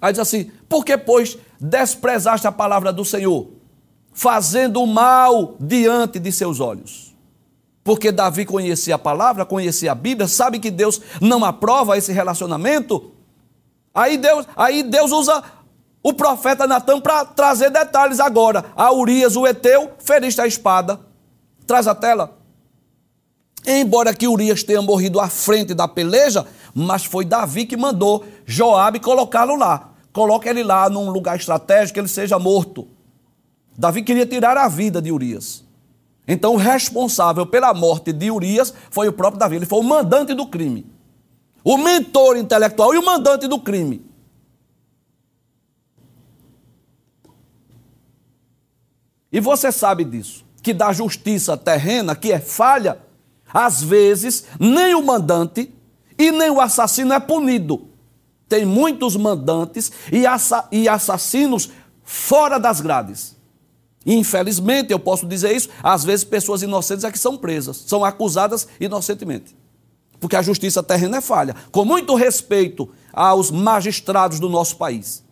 Aí 0.00 0.12
diz 0.12 0.20
assim: 0.20 0.50
Por 0.68 0.82
que, 0.82 0.96
pois, 0.96 1.36
desprezaste 1.60 2.46
a 2.46 2.52
palavra 2.52 2.92
do 2.92 3.04
Senhor, 3.04 3.53
fazendo 4.14 4.82
o 4.82 4.86
mal 4.86 5.56
diante 5.60 6.18
de 6.18 6.32
seus 6.32 6.60
olhos? 6.60 7.14
Porque 7.82 8.10
Davi 8.10 8.46
conhecia 8.46 8.94
a 8.94 8.98
palavra, 8.98 9.44
conhecia 9.44 9.92
a 9.92 9.94
Bíblia, 9.94 10.26
sabe 10.26 10.58
que 10.58 10.70
Deus 10.70 11.02
não 11.20 11.44
aprova 11.44 11.98
esse 11.98 12.12
relacionamento. 12.12 13.12
Aí 13.94 14.16
Deus, 14.16 14.46
aí 14.56 14.82
Deus 14.82 15.12
usa 15.12 15.44
o 16.02 16.14
profeta 16.14 16.66
Natan 16.66 17.00
para 17.00 17.26
trazer 17.26 17.70
detalhes 17.70 18.20
agora. 18.20 18.64
A 18.74 18.90
Urias, 18.90 19.36
o 19.36 19.46
Eteu, 19.46 19.90
feriste 19.98 20.40
a 20.40 20.46
espada. 20.46 20.98
Traz 21.66 21.86
a 21.86 21.94
tela. 21.94 22.38
Embora 23.66 24.14
que 24.14 24.26
Urias 24.26 24.62
tenha 24.62 24.80
morrido 24.80 25.20
à 25.20 25.28
frente 25.28 25.74
da 25.74 25.86
peleja, 25.86 26.46
mas 26.74 27.04
foi 27.04 27.24
Davi 27.24 27.66
que 27.66 27.76
mandou 27.76 28.24
Joabe 28.46 29.00
colocá-lo 29.00 29.56
lá 29.56 29.94
coloca 30.14 30.48
ele 30.48 30.62
lá 30.62 30.88
num 30.88 31.10
lugar 31.10 31.36
estratégico, 31.36 31.98
ele 31.98 32.08
seja 32.08 32.38
morto. 32.38 32.86
Davi 33.76 34.02
queria 34.02 34.26
tirar 34.26 34.56
a 34.56 34.68
vida 34.68 35.00
de 35.00 35.10
Urias. 35.10 35.64
Então, 36.26 36.54
o 36.54 36.56
responsável 36.56 37.44
pela 37.46 37.74
morte 37.74 38.12
de 38.12 38.30
Urias 38.30 38.72
foi 38.90 39.08
o 39.08 39.12
próprio 39.12 39.38
Davi. 39.38 39.56
Ele 39.56 39.66
foi 39.66 39.80
o 39.80 39.82
mandante 39.82 40.32
do 40.32 40.46
crime. 40.46 40.86
O 41.62 41.76
mentor 41.76 42.36
intelectual 42.36 42.94
e 42.94 42.98
o 42.98 43.04
mandante 43.04 43.46
do 43.46 43.58
crime. 43.58 44.04
E 49.30 49.40
você 49.40 49.72
sabe 49.72 50.04
disso, 50.04 50.44
que 50.62 50.72
da 50.72 50.92
justiça 50.92 51.56
terrena, 51.56 52.14
que 52.14 52.32
é 52.32 52.38
falha, 52.38 53.00
às 53.52 53.82
vezes 53.82 54.46
nem 54.58 54.94
o 54.94 55.02
mandante 55.02 55.72
e 56.16 56.30
nem 56.30 56.50
o 56.50 56.60
assassino 56.60 57.12
é 57.12 57.20
punido 57.20 57.94
tem 58.54 58.64
muitos 58.64 59.16
mandantes 59.16 59.90
e, 60.12 60.24
assa 60.24 60.68
e 60.70 60.88
assassinos 60.88 61.70
fora 62.04 62.58
das 62.58 62.80
grades. 62.80 63.33
Infelizmente, 64.06 64.92
eu 64.92 64.98
posso 64.98 65.26
dizer 65.26 65.54
isso, 65.56 65.68
às 65.82 66.04
vezes 66.04 66.24
pessoas 66.24 66.62
inocentes 66.62 67.04
é 67.04 67.10
que 67.10 67.18
são 67.18 67.36
presas, 67.36 67.84
são 67.86 68.04
acusadas 68.04 68.68
inocentemente. 68.78 69.56
Porque 70.20 70.36
a 70.36 70.42
justiça 70.42 70.82
terrena 70.82 71.18
é 71.18 71.20
falha. 71.20 71.54
Com 71.70 71.84
muito 71.84 72.14
respeito 72.14 72.88
aos 73.12 73.50
magistrados 73.50 74.38
do 74.40 74.48
nosso 74.48 74.76
país. 74.76 75.22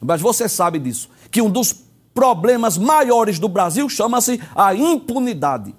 Mas 0.00 0.20
você 0.20 0.48
sabe 0.48 0.78
disso, 0.78 1.08
que 1.30 1.42
um 1.42 1.50
dos 1.50 1.74
problemas 2.14 2.78
maiores 2.78 3.38
do 3.38 3.48
Brasil 3.48 3.88
chama-se 3.88 4.40
a 4.54 4.74
impunidade. 4.74 5.74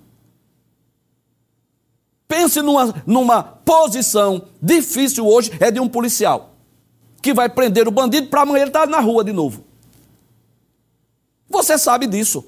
Pense 2.27 2.61
numa, 2.61 2.93
numa 3.05 3.41
posição 3.43 4.43
difícil 4.61 5.27
hoje, 5.27 5.51
é 5.59 5.71
de 5.71 5.79
um 5.79 5.87
policial 5.87 6.55
que 7.21 7.33
vai 7.33 7.49
prender 7.49 7.87
o 7.87 7.91
bandido 7.91 8.27
para 8.27 8.41
amanhã 8.41 8.61
ele 8.61 8.69
estar 8.69 8.85
tá 8.85 8.87
na 8.87 8.99
rua 8.99 9.23
de 9.23 9.33
novo. 9.33 9.65
Você 11.49 11.77
sabe 11.77 12.05
disso. 12.05 12.45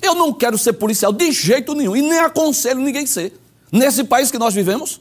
Eu 0.00 0.14
não 0.14 0.32
quero 0.32 0.56
ser 0.56 0.74
policial 0.74 1.12
de 1.12 1.32
jeito 1.32 1.74
nenhum 1.74 1.96
e 1.96 2.02
nem 2.02 2.20
aconselho 2.20 2.80
ninguém 2.80 3.06
ser. 3.06 3.38
Nesse 3.72 4.04
país 4.04 4.30
que 4.30 4.38
nós 4.38 4.54
vivemos, 4.54 5.00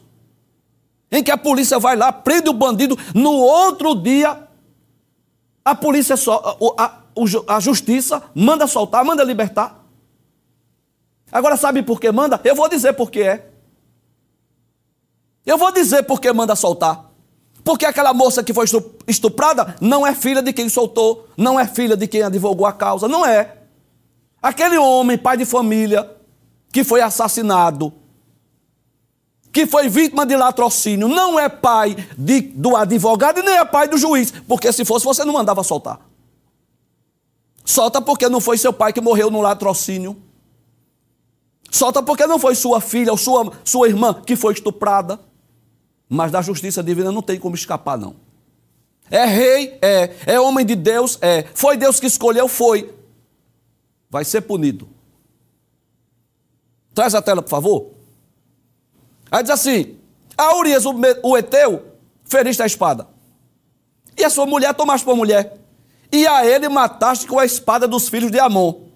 em 1.11 1.24
que 1.24 1.32
a 1.32 1.38
polícia 1.38 1.80
vai 1.80 1.95
lá, 1.95 2.11
prende 2.11 2.49
o 2.49 2.53
bandido, 2.53 2.97
no 3.13 3.32
outro 3.32 3.95
dia 3.95 4.47
a 5.63 5.76
polícia 5.76 6.18
só, 6.18 6.59
a, 6.78 6.86
a, 6.86 7.55
a 7.55 7.59
justiça 7.59 8.24
manda 8.34 8.65
soltar, 8.68 9.03
manda 9.05 9.24
libertar. 9.24 9.86
Agora 11.32 11.57
sabe 11.57 11.84
por 11.84 11.99
que 11.99 12.11
manda? 12.11 12.39
Eu 12.43 12.55
vou 12.55 12.70
dizer 12.70 12.93
por 12.93 13.11
que 13.11 13.22
é. 13.22 13.49
Eu 15.45 15.57
vou 15.57 15.72
dizer 15.72 16.03
por 16.03 16.20
que 16.20 16.32
manda 16.32 16.55
soltar. 16.55 17.07
Porque 17.68 17.86
aquela 17.86 18.13
moça 18.13 18.41
que 18.41 18.53
foi 18.53 18.63
estuprada 19.05 19.76
não 19.82 20.07
é 20.07 20.15
filha 20.15 20.41
de 20.41 20.53
quem 20.53 20.70
soltou, 20.70 21.28
não 21.36 21.59
é 21.59 21.68
filha 21.68 21.97
de 21.97 22.07
quem 22.07 22.22
advogou 22.22 22.65
a 22.65 22.72
causa, 22.72 23.09
não 23.09 23.26
é. 23.26 23.57
Aquele 24.41 24.78
homem, 24.78 25.18
pai 25.18 25.36
de 25.36 25.43
família, 25.43 26.09
que 26.72 26.82
foi 26.82 27.01
assassinado, 27.01 27.91
que 29.51 29.68
foi 29.68 29.89
vítima 29.89 30.26
de 30.26 30.38
latrocínio, 30.38 31.09
não 31.09 31.38
é 31.38 31.49
pai 31.49 31.93
de, 32.18 32.39
do 32.39 32.74
advogado 32.74 33.41
e 33.41 33.43
nem 33.43 33.57
é 33.57 33.65
pai 33.65 33.89
do 33.89 33.97
juiz, 33.97 34.32
porque 34.47 34.72
se 34.72 34.86
fosse 34.86 35.03
você 35.03 35.26
não 35.26 35.34
mandava 35.34 35.61
soltar. 35.61 35.99
Solta 37.65 38.01
porque 38.01 38.30
não 38.30 38.39
foi 38.39 38.57
seu 38.57 38.72
pai 38.72 38.93
que 38.93 39.01
morreu 39.01 39.30
no 39.30 39.41
latrocínio. 39.41 40.15
Solta 41.70 42.01
porque 42.01 42.26
não 42.26 42.39
foi 42.39 42.55
sua 42.55 42.80
filha 42.80 43.11
ou 43.11 43.18
sua, 43.18 43.51
sua 43.65 43.89
irmã 43.89 44.13
que 44.13 44.38
foi 44.38 44.53
estuprada. 44.53 45.20
Mas 46.10 46.32
da 46.32 46.41
justiça 46.41 46.82
divina 46.84 47.12
não 47.12 47.22
tem 47.22 47.39
como 47.39 47.55
escapar, 47.55 47.97
não. 47.97 48.16
É 49.10 49.26
rei? 49.26 49.78
É. 49.82 50.16
É 50.26 50.39
homem 50.39 50.66
de 50.66 50.76
Deus? 50.76 51.18
É. 51.22 51.43
Foi 51.53 51.78
Deus 51.78 51.99
que 51.99 52.05
escolheu? 52.05 52.47
Foi. 52.47 52.93
Vai 54.10 54.24
ser 54.24 54.41
punido. 54.41 54.88
Traz 56.93 57.14
a 57.14 57.22
tela, 57.22 57.41
por 57.41 57.49
favor. 57.49 57.91
Aí 59.32 59.43
diz 59.43 59.51
assim: 59.51 59.97
A 60.38 60.58
Urias, 60.58 60.84
o, 60.86 61.38
Eteu, 61.38 61.86
feriste 62.26 62.62
a 62.62 62.66
espada. 62.66 63.08
E 64.18 64.24
a 64.24 64.30
sua 64.30 64.45
mulher 64.45 64.74
tomaste 64.74 65.05
por 65.05 65.16
mulher. 65.16 65.58
E 66.12 66.26
a 66.26 66.45
ele 66.45 66.70
mataste 66.70 67.28
com 67.28 67.38
a 67.38 67.45
espada 67.45 67.88
dos 67.88 68.10
filhos 68.10 68.32
de 68.32 68.39
Amon. 68.39 68.88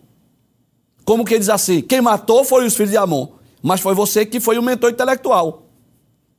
Como 1.03 1.25
que 1.25 1.37
diz 1.37 1.49
assim? 1.49 1.81
Quem 1.81 2.01
matou 2.01 2.43
foi 2.43 2.65
os 2.65 2.73
filhos 2.73 2.91
de 2.91 2.97
Amon. 2.97 3.27
Mas 3.61 3.81
foi 3.81 3.93
você 3.93 4.25
que 4.25 4.39
foi 4.39 4.57
o 4.57 4.63
mentor 4.63 4.91
intelectual. 4.91 5.67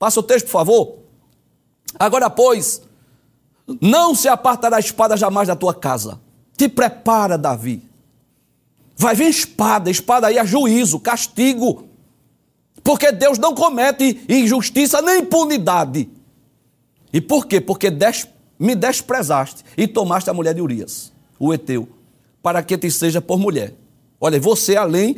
Passa 0.03 0.19
o 0.19 0.23
texto, 0.25 0.47
por 0.47 0.51
favor. 0.51 0.99
Agora, 1.97 2.29
pois, 2.29 2.83
não 3.81 4.17
se 4.17 4.27
apartará 4.27 4.79
a 4.79 4.81
espada 4.81 5.17
jamais 5.17 5.47
da 5.47 5.55
tua 5.55 5.73
casa. 5.73 6.21
Te 6.57 6.69
prepara, 6.69 7.39
Davi. 7.39 7.89
Vai 8.97 9.15
vir 9.15 9.29
espada, 9.29 9.89
espada 9.89 10.27
aí 10.27 10.39
é 10.39 10.45
juízo, 10.45 10.99
castigo. 10.99 11.87
Porque 12.83 13.13
Deus 13.13 13.39
não 13.39 13.55
comete 13.55 14.25
injustiça 14.29 15.01
nem 15.01 15.21
impunidade. 15.21 16.11
E 17.13 17.21
por 17.21 17.47
quê? 17.47 17.61
Porque 17.61 17.89
des, 17.89 18.27
me 18.59 18.75
desprezaste 18.75 19.63
e 19.77 19.87
tomaste 19.87 20.29
a 20.29 20.35
mulher 20.35 20.53
de 20.53 20.61
Urias, 20.61 21.13
o 21.39 21.55
Eteu, 21.55 21.89
para 22.43 22.61
que 22.65 22.77
te 22.77 22.91
seja 22.91 23.21
por 23.21 23.39
mulher. 23.39 23.73
Olha, 24.21 24.41
você 24.41 24.75
além 24.75 25.15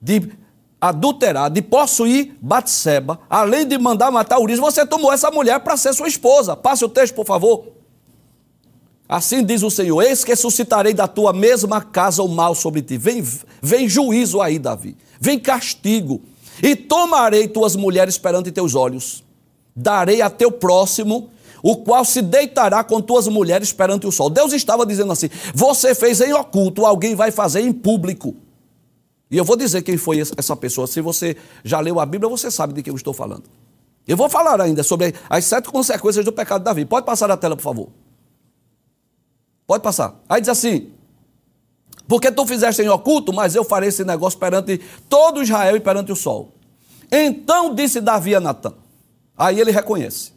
de 0.00 0.32
adulterar, 0.88 1.50
de 1.50 1.62
possuir 1.62 2.36
Batseba, 2.40 3.18
além 3.28 3.66
de 3.66 3.78
mandar 3.78 4.10
matar 4.10 4.38
Urias, 4.38 4.58
você 4.58 4.84
tomou 4.84 5.12
essa 5.12 5.30
mulher 5.30 5.60
para 5.60 5.76
ser 5.76 5.94
sua 5.94 6.08
esposa. 6.08 6.54
Passe 6.54 6.84
o 6.84 6.88
texto, 6.88 7.14
por 7.14 7.24
favor. 7.24 7.68
Assim 9.08 9.42
diz 9.44 9.62
o 9.62 9.70
Senhor: 9.70 10.02
Eis 10.02 10.24
que 10.24 10.36
suscitarei 10.36 10.92
da 10.92 11.08
tua 11.08 11.32
mesma 11.32 11.80
casa 11.80 12.22
o 12.22 12.28
mal 12.28 12.54
sobre 12.54 12.82
ti. 12.82 12.98
Vem, 12.98 13.24
vem 13.62 13.88
juízo 13.88 14.40
aí, 14.40 14.58
Davi. 14.58 14.96
Vem 15.18 15.38
castigo. 15.38 16.20
E 16.62 16.76
tomarei 16.76 17.48
tuas 17.48 17.74
mulheres 17.74 18.18
perante 18.18 18.52
teus 18.52 18.74
olhos. 18.74 19.24
Darei 19.74 20.22
a 20.22 20.30
teu 20.30 20.52
próximo, 20.52 21.30
o 21.62 21.76
qual 21.76 22.04
se 22.04 22.22
deitará 22.22 22.84
com 22.84 23.00
tuas 23.00 23.26
mulheres 23.26 23.72
perante 23.72 24.06
o 24.06 24.12
sol. 24.12 24.28
Deus 24.28 24.52
estava 24.52 24.84
dizendo 24.84 25.12
assim: 25.12 25.30
Você 25.54 25.94
fez 25.94 26.20
em 26.20 26.32
oculto, 26.34 26.84
alguém 26.84 27.14
vai 27.14 27.30
fazer 27.30 27.60
em 27.60 27.72
público. 27.72 28.34
E 29.30 29.36
eu 29.36 29.44
vou 29.44 29.56
dizer 29.56 29.82
quem 29.82 29.96
foi 29.96 30.20
essa 30.20 30.56
pessoa. 30.56 30.86
Se 30.86 31.00
você 31.00 31.36
já 31.64 31.80
leu 31.80 31.98
a 31.98 32.06
Bíblia, 32.06 32.28
você 32.28 32.50
sabe 32.50 32.72
de 32.72 32.82
quem 32.82 32.90
eu 32.90 32.96
estou 32.96 33.12
falando. 33.12 33.44
Eu 34.06 34.16
vou 34.16 34.28
falar 34.28 34.60
ainda 34.60 34.82
sobre 34.82 35.14
as 35.28 35.44
sete 35.44 35.68
consequências 35.70 36.24
do 36.24 36.32
pecado 36.32 36.60
de 36.60 36.64
Davi. 36.66 36.84
Pode 36.84 37.06
passar 37.06 37.30
a 37.30 37.36
tela, 37.36 37.56
por 37.56 37.62
favor. 37.62 37.88
Pode 39.66 39.82
passar. 39.82 40.20
Aí 40.28 40.40
diz 40.40 40.50
assim: 40.50 40.92
Porque 42.06 42.30
tu 42.30 42.46
fizeste 42.46 42.82
em 42.82 42.88
oculto, 42.88 43.32
mas 43.32 43.54
eu 43.54 43.64
farei 43.64 43.88
esse 43.88 44.04
negócio 44.04 44.38
perante 44.38 44.80
todo 45.08 45.42
Israel 45.42 45.74
e 45.76 45.80
perante 45.80 46.12
o 46.12 46.16
sol. 46.16 46.52
Então 47.10 47.74
disse 47.74 48.00
Davi 48.00 48.34
a 48.34 48.40
Natan. 48.40 48.74
Aí 49.36 49.58
ele 49.58 49.70
reconhece: 49.70 50.32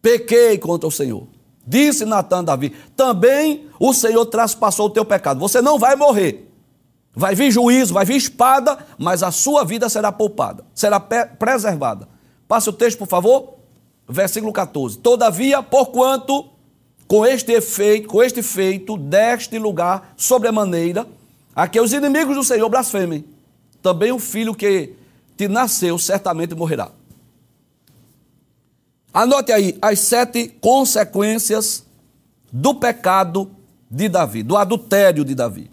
Pequei 0.00 0.56
contra 0.56 0.86
o 0.86 0.92
Senhor. 0.92 1.26
Disse 1.66 2.04
Natan 2.04 2.38
a 2.38 2.42
Davi: 2.42 2.72
Também 2.94 3.68
o 3.80 3.92
Senhor 3.92 4.24
traspassou 4.26 4.86
o 4.86 4.90
teu 4.90 5.04
pecado. 5.04 5.40
Você 5.40 5.60
não 5.60 5.80
vai 5.80 5.96
morrer. 5.96 6.45
Vai 7.18 7.34
vir 7.34 7.50
juízo, 7.50 7.94
vai 7.94 8.04
vir 8.04 8.16
espada, 8.16 8.78
mas 8.98 9.22
a 9.22 9.30
sua 9.30 9.64
vida 9.64 9.88
será 9.88 10.12
poupada, 10.12 10.62
será 10.74 11.00
preservada. 11.00 12.06
Passe 12.46 12.68
o 12.68 12.72
texto, 12.74 12.98
por 12.98 13.08
favor. 13.08 13.54
Versículo 14.06 14.52
14. 14.52 14.98
Todavia, 14.98 15.62
porquanto 15.62 16.50
com 17.08 17.24
este 17.24 17.52
efeito, 17.52 18.06
com 18.06 18.22
este 18.22 18.42
feito 18.42 18.98
deste 18.98 19.58
lugar 19.58 20.12
sobremaneira, 20.16 21.06
a 21.54 21.66
que 21.66 21.80
os 21.80 21.92
inimigos 21.92 22.36
do 22.36 22.44
Senhor 22.44 22.68
blasfemem. 22.68 23.24
Também 23.80 24.12
o 24.12 24.18
filho 24.18 24.54
que 24.54 24.92
te 25.36 25.48
nasceu 25.48 25.98
certamente 25.98 26.54
morrerá. 26.54 26.90
Anote 29.12 29.52
aí 29.52 29.78
as 29.80 30.00
sete 30.00 30.48
consequências 30.60 31.82
do 32.52 32.74
pecado 32.74 33.50
de 33.90 34.08
Davi, 34.08 34.42
do 34.42 34.56
adultério 34.56 35.24
de 35.24 35.34
Davi, 35.34 35.70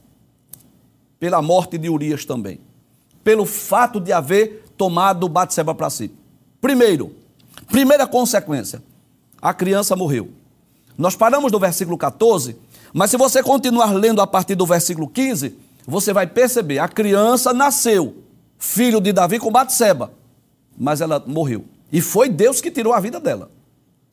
pela 1.23 1.41
morte 1.41 1.77
de 1.77 1.89
Urias 1.89 2.25
também, 2.25 2.59
pelo 3.23 3.45
fato 3.45 3.97
de 3.97 4.11
haver 4.11 4.65
tomado 4.75 5.29
Batseba 5.29 5.73
para 5.73 5.89
si. 5.89 6.11
Primeiro, 6.59 7.15
primeira 7.71 8.05
consequência, 8.05 8.83
a 9.41 9.53
criança 9.53 9.95
morreu. 9.95 10.31
Nós 10.97 11.15
paramos 11.15 11.49
no 11.49 11.57
versículo 11.57 11.97
14, 11.97 12.57
mas 12.93 13.09
se 13.09 13.15
você 13.15 13.41
continuar 13.41 13.93
lendo 13.93 14.21
a 14.21 14.27
partir 14.27 14.53
do 14.55 14.65
versículo 14.65 15.07
15, 15.07 15.57
você 15.87 16.11
vai 16.11 16.27
perceber, 16.27 16.79
a 16.79 16.89
criança 16.89 17.53
nasceu, 17.53 18.17
filho 18.59 18.99
de 18.99 19.13
Davi 19.13 19.39
com 19.39 19.49
Batseba, 19.49 20.11
mas 20.77 20.99
ela 20.99 21.23
morreu. 21.25 21.63
E 21.89 22.01
foi 22.01 22.27
Deus 22.27 22.59
que 22.59 22.69
tirou 22.69 22.91
a 22.91 22.99
vida 22.99 23.17
dela. 23.17 23.49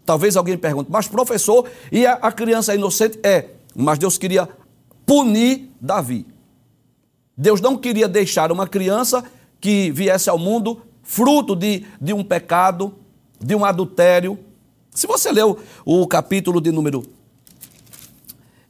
Talvez 0.06 0.36
alguém 0.36 0.56
pergunte, 0.56 0.92
mas 0.92 1.08
professor, 1.08 1.68
e 1.90 2.06
a, 2.06 2.12
a 2.12 2.30
criança 2.30 2.72
é 2.72 2.76
inocente? 2.76 3.18
É, 3.24 3.46
mas 3.74 3.98
Deus 3.98 4.16
queria 4.16 4.48
punir 5.04 5.72
Davi. 5.80 6.24
Deus 7.37 7.61
não 7.61 7.76
queria 7.76 8.09
deixar 8.09 8.53
uma 8.53 8.66
criança 8.66 9.24
que 9.61 9.91
viesse 9.91 10.28
ao 10.28 10.39
mundo 10.39 10.83
fruto 11.03 11.57
de, 11.57 11.85
de 12.01 12.12
um 12.12 12.22
pecado, 12.22 12.95
de 13.41 13.55
um 13.55 13.64
adultério, 13.64 14.39
se 14.95 15.07
você 15.07 15.31
leu 15.31 15.59
o 15.85 16.07
capítulo 16.07 16.61
de 16.61 16.70
número 16.70 17.05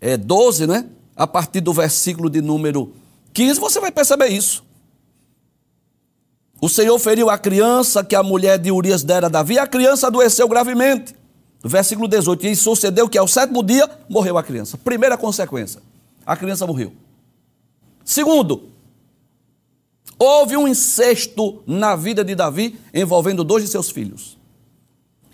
é, 0.00 0.16
12, 0.16 0.66
né? 0.66 0.86
A 1.16 1.26
partir 1.26 1.60
do 1.60 1.72
versículo 1.72 2.30
de 2.30 2.40
número 2.40 2.92
15, 3.32 3.58
você 3.58 3.80
vai 3.80 3.90
perceber 3.90 4.28
isso. 4.28 4.64
O 6.60 6.68
Senhor 6.68 6.98
feriu 6.98 7.30
a 7.30 7.38
criança 7.38 8.04
que 8.04 8.14
a 8.14 8.22
mulher 8.22 8.58
de 8.58 8.70
Urias 8.70 9.02
dera 9.02 9.26
a 9.26 9.30
Davi, 9.30 9.58
a 9.58 9.66
criança 9.66 10.06
adoeceu 10.06 10.46
gravemente. 10.48 11.14
Versículo 11.64 12.06
18: 12.06 12.46
E 12.46 12.56
sucedeu 12.56 13.08
que 13.08 13.18
ao 13.18 13.26
sétimo 13.26 13.62
dia 13.62 13.88
morreu 14.08 14.36
a 14.38 14.42
criança. 14.42 14.78
Primeira 14.78 15.16
consequência: 15.16 15.80
a 16.24 16.36
criança 16.36 16.66
morreu. 16.66 16.92
Segundo, 18.10 18.70
houve 20.18 20.56
um 20.56 20.66
incesto 20.66 21.62
na 21.64 21.94
vida 21.94 22.24
de 22.24 22.34
Davi 22.34 22.76
envolvendo 22.92 23.44
dois 23.44 23.62
de 23.62 23.70
seus 23.70 23.88
filhos 23.88 24.40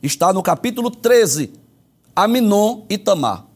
está 0.02 0.30
no 0.30 0.42
capítulo 0.42 0.90
13, 0.90 1.52
Aminon 2.14 2.84
e 2.90 2.98
Tamar. 2.98 3.46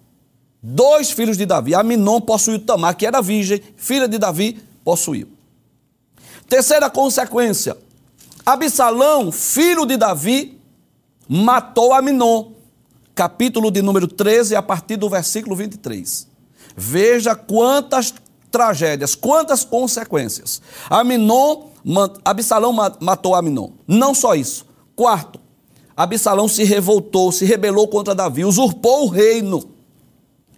Dois 0.63 1.11
filhos 1.11 1.37
de 1.37 1.45
Davi. 1.45 1.75
Aminon 1.75 2.19
possuiu 2.19 2.59
Tamar, 2.65 2.97
que 2.97 3.07
era 3.07 3.21
virgem, 3.21 3.61
filha 3.77 4.09
de 4.09 4.17
Davi, 4.17 4.59
possuiu. 4.83 5.29
Terceira 6.49 6.89
consequência: 6.89 7.77
Absalão, 8.45 9.31
filho 9.31 9.85
de 9.85 9.99
Davi, 9.99 10.59
matou 11.29 11.93
Aminon. 11.93 12.53
Capítulo 13.15 13.71
de 13.71 13.83
número 13.83 14.09
13, 14.09 14.57
a 14.57 14.63
partir 14.63 14.97
do 14.97 15.09
versículo 15.11 15.55
23. 15.55 16.27
Veja 16.75 17.35
quantas 17.35 18.15
tragédias, 18.51 19.15
quantas 19.15 19.65
consequências. 19.65 20.61
Aminon, 20.89 21.69
Absalão 22.25 22.73
matou 23.01 23.35
Aminon. 23.35 23.71
Não 23.87 24.15
só 24.15 24.35
isso. 24.35 24.67
Quarto, 24.95 25.41
Absalão 25.97 26.49
se 26.49 26.65
revoltou, 26.65 27.31
se 27.33 27.45
rebelou 27.45 27.89
contra 27.89 28.15
Davi, 28.15 28.45
usurpou 28.45 29.05
o 29.05 29.09
reino. 29.09 29.71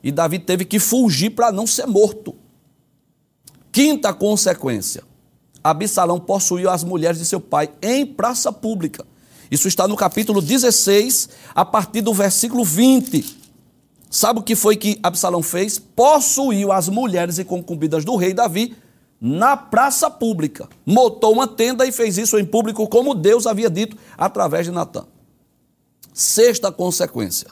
E 0.03 0.11
Davi 0.11 0.38
teve 0.38 0.64
que 0.64 0.78
fugir 0.78 1.30
para 1.30 1.53
não 1.53 1.66
ser 1.66 1.86
morto. 1.86 2.34
Quinta 3.70 4.12
consequência: 4.12 5.03
Absalão 5.62 6.18
possuiu 6.18 6.70
as 6.70 6.82
mulheres 6.82 7.18
de 7.18 7.24
seu 7.24 7.40
pai 7.40 7.70
em 7.80 8.05
praça 8.05 8.53
pública. 8.53 9.07
Isso 9.51 9.68
está 9.68 9.86
no 9.86 9.97
capítulo 9.97 10.40
16, 10.40 11.28
a 11.55 11.64
partir 11.64 12.01
do 12.01 12.14
versículo 12.14 12.64
20. 12.64 13.41
Sabe 14.13 14.41
o 14.41 14.43
que 14.43 14.55
foi 14.55 14.77
que 14.77 15.01
Absalão 15.03 15.43
fez? 15.43 15.79
Possuiu 15.79 16.71
as 16.71 16.87
mulheres 16.87 17.39
e 17.39 17.45
concubinas 17.45 18.05
do 18.05 18.15
rei 18.15 18.35
Davi 18.35 18.77
na 19.19 19.57
praça 19.57 20.11
pública. 20.11 20.69
Montou 20.85 21.33
uma 21.33 21.49
tenda 21.49 21.87
e 21.87 21.91
fez 21.91 22.19
isso 22.19 22.39
em 22.39 22.45
público, 22.45 22.87
como 22.87 23.15
Deus 23.15 23.47
havia 23.47 23.71
dito 23.71 23.97
através 24.19 24.67
de 24.67 24.71
Natã. 24.71 25.07
Sexta 26.13 26.71
consequência. 26.71 27.49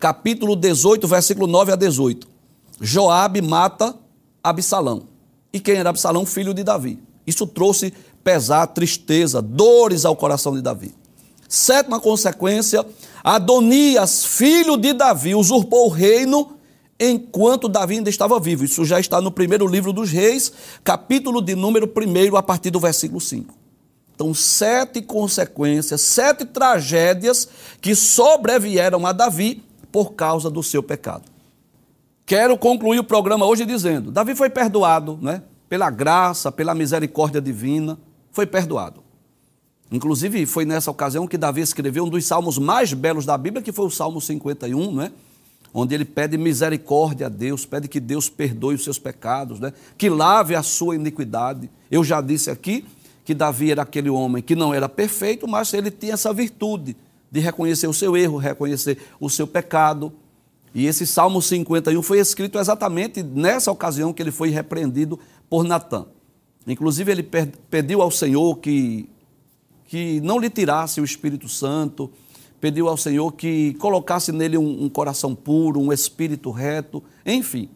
Capítulo 0.00 0.56
18, 0.56 1.06
versículo 1.06 1.46
9 1.46 1.74
a 1.74 1.76
18. 1.76 2.26
Joabe 2.80 3.40
mata 3.40 3.94
Absalão. 4.42 5.04
E 5.52 5.60
quem 5.60 5.76
era 5.76 5.90
Absalão? 5.90 6.26
Filho 6.26 6.52
de 6.52 6.64
Davi. 6.64 6.98
Isso 7.24 7.46
trouxe 7.46 7.94
pesar, 8.24 8.66
tristeza, 8.66 9.40
dores 9.40 10.04
ao 10.04 10.16
coração 10.16 10.56
de 10.56 10.60
Davi. 10.60 10.92
Sétima 11.48 12.00
consequência, 12.00 12.84
Adonias, 13.22 14.24
filho 14.24 14.76
de 14.76 14.92
Davi, 14.92 15.34
usurpou 15.34 15.86
o 15.86 15.90
reino 15.90 16.56
enquanto 16.98 17.68
Davi 17.68 17.96
ainda 17.96 18.10
estava 18.10 18.38
vivo. 18.38 18.64
Isso 18.64 18.84
já 18.84 19.00
está 19.00 19.20
no 19.20 19.30
primeiro 19.30 19.66
livro 19.66 19.92
dos 19.92 20.10
reis, 20.10 20.52
capítulo 20.84 21.40
de 21.40 21.54
número 21.54 21.86
1, 21.86 22.36
a 22.36 22.42
partir 22.42 22.70
do 22.70 22.80
versículo 22.80 23.20
5. 23.20 23.54
Então, 24.14 24.34
sete 24.34 25.00
consequências, 25.00 26.02
sete 26.02 26.44
tragédias 26.44 27.48
que 27.80 27.94
sobrevieram 27.94 29.06
a 29.06 29.12
Davi 29.12 29.64
por 29.90 30.12
causa 30.12 30.50
do 30.50 30.62
seu 30.62 30.82
pecado. 30.82 31.24
Quero 32.26 32.58
concluir 32.58 32.98
o 32.98 33.04
programa 33.04 33.46
hoje 33.46 33.64
dizendo: 33.64 34.10
Davi 34.10 34.34
foi 34.34 34.50
perdoado, 34.50 35.18
né? 35.22 35.42
Pela 35.70 35.88
graça, 35.88 36.52
pela 36.52 36.74
misericórdia 36.74 37.40
divina, 37.40 37.98
foi 38.30 38.46
perdoado. 38.46 39.02
Inclusive, 39.90 40.46
foi 40.46 40.64
nessa 40.64 40.90
ocasião 40.90 41.26
que 41.26 41.36
Davi 41.36 41.60
escreveu 41.60 42.04
um 42.04 42.08
dos 42.08 42.24
salmos 42.24 42.58
mais 42.58 42.92
belos 42.92 43.26
da 43.26 43.36
Bíblia, 43.36 43.62
que 43.62 43.72
foi 43.72 43.86
o 43.86 43.90
Salmo 43.90 44.20
51, 44.20 44.94
né? 44.94 45.12
onde 45.72 45.94
ele 45.94 46.04
pede 46.04 46.36
misericórdia 46.36 47.26
a 47.26 47.28
Deus, 47.28 47.64
pede 47.64 47.88
que 47.88 48.00
Deus 48.00 48.28
perdoe 48.28 48.74
os 48.74 48.84
seus 48.84 48.98
pecados, 48.98 49.58
né? 49.58 49.72
que 49.98 50.08
lave 50.08 50.54
a 50.54 50.62
sua 50.62 50.94
iniquidade. 50.94 51.68
Eu 51.90 52.04
já 52.04 52.20
disse 52.20 52.50
aqui 52.50 52.84
que 53.24 53.34
Davi 53.34 53.70
era 53.70 53.82
aquele 53.82 54.10
homem 54.10 54.42
que 54.42 54.54
não 54.54 54.72
era 54.72 54.88
perfeito, 54.88 55.46
mas 55.48 55.72
ele 55.74 55.90
tinha 55.90 56.14
essa 56.14 56.32
virtude 56.32 56.96
de 57.30 57.40
reconhecer 57.40 57.86
o 57.86 57.94
seu 57.94 58.16
erro, 58.16 58.38
reconhecer 58.38 58.98
o 59.20 59.28
seu 59.28 59.46
pecado. 59.46 60.12
E 60.74 60.86
esse 60.86 61.06
Salmo 61.06 61.42
51 61.42 62.02
foi 62.02 62.18
escrito 62.18 62.58
exatamente 62.58 63.22
nessa 63.22 63.70
ocasião 63.70 64.12
que 64.12 64.22
ele 64.22 64.32
foi 64.32 64.50
repreendido 64.50 65.18
por 65.48 65.64
Natã. 65.64 66.06
Inclusive, 66.66 67.10
ele 67.10 67.28
pediu 67.70 68.02
ao 68.02 68.10
Senhor 68.10 68.56
que, 68.58 69.08
que 69.90 70.20
não 70.20 70.38
lhe 70.38 70.48
tirasse 70.48 71.00
o 71.00 71.04
Espírito 71.04 71.48
Santo, 71.48 72.08
pediu 72.60 72.86
ao 72.88 72.96
Senhor 72.96 73.32
que 73.32 73.74
colocasse 73.74 74.30
nele 74.30 74.56
um, 74.56 74.84
um 74.84 74.88
coração 74.88 75.34
puro, 75.34 75.80
um 75.80 75.92
espírito 75.92 76.52
reto, 76.52 77.02
enfim. 77.26 77.68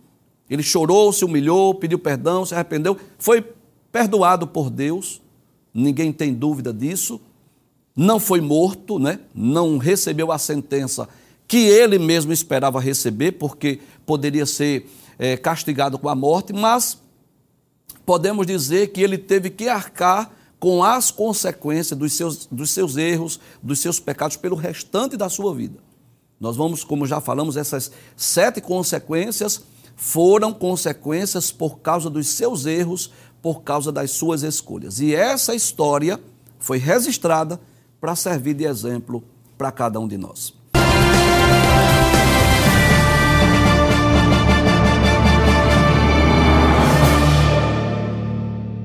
Ele 0.49 0.63
chorou, 0.63 1.13
se 1.13 1.25
humilhou, 1.25 1.75
pediu 1.75 1.99
perdão, 1.99 2.47
se 2.47 2.55
arrependeu, 2.55 2.97
foi 3.19 3.45
perdoado 3.91 4.47
por 4.47 4.71
Deus, 4.71 5.21
ninguém 5.75 6.13
tem 6.13 6.33
dúvida 6.33 6.73
disso. 6.73 7.21
Não 7.97 8.21
foi 8.21 8.41
morto, 8.41 8.97
né? 9.01 9.19
não 9.35 9.77
recebeu 9.77 10.31
a 10.31 10.39
sentença 10.39 11.09
que 11.49 11.67
ele 11.67 11.99
mesmo 11.99 12.33
esperava 12.33 12.79
receber, 12.79 13.33
porque 13.33 13.81
poderia 14.07 14.47
ser 14.47 14.89
é, 15.19 15.37
castigado 15.37 15.99
com 15.99 16.09
a 16.09 16.15
morte, 16.15 16.53
mas 16.53 16.97
podemos 18.07 18.47
dizer 18.47 18.93
que 18.93 19.01
ele 19.01 19.19
teve 19.19 19.51
que 19.51 19.69
arcar 19.69 20.31
com 20.65 20.83
as 20.83 21.11
consequências 21.11 21.99
dos 21.99 22.15
seus, 22.15 22.47
dos 22.47 22.71
seus 22.71 22.97
erros, 22.97 23.39
dos 23.63 23.81
seus 23.81 24.01
pecados 24.01 24.39
pelo 24.39 24.57
restante 24.57 25.15
da 25.15 25.29
sua 25.29 25.55
vida. 25.55 25.79
Nós 26.41 26.57
vamos, 26.57 26.83
como 26.83 27.07
já 27.07 27.21
falamos, 27.21 27.59
essas 27.59 27.93
sete 28.17 28.63
consequências 28.63 29.63
foram 29.95 30.55
consequências 30.55 31.53
por 31.53 31.81
causa 31.81 32.09
dos 32.09 32.29
seus 32.29 32.65
erros, 32.65 33.11
por 33.43 33.61
causa 33.61 33.93
das 33.93 34.13
suas 34.13 34.43
escolhas. 34.43 35.01
E 35.01 35.15
essa 35.15 35.55
história 35.55 36.19
foi 36.59 36.79
registrada 36.79 37.61
para 38.01 38.17
servir 38.17 38.55
de 38.55 38.65
exemplo 38.65 39.23
para 39.59 39.71
cada 39.71 40.01
um 40.01 40.09
de 40.09 40.17
nós. 40.17 40.55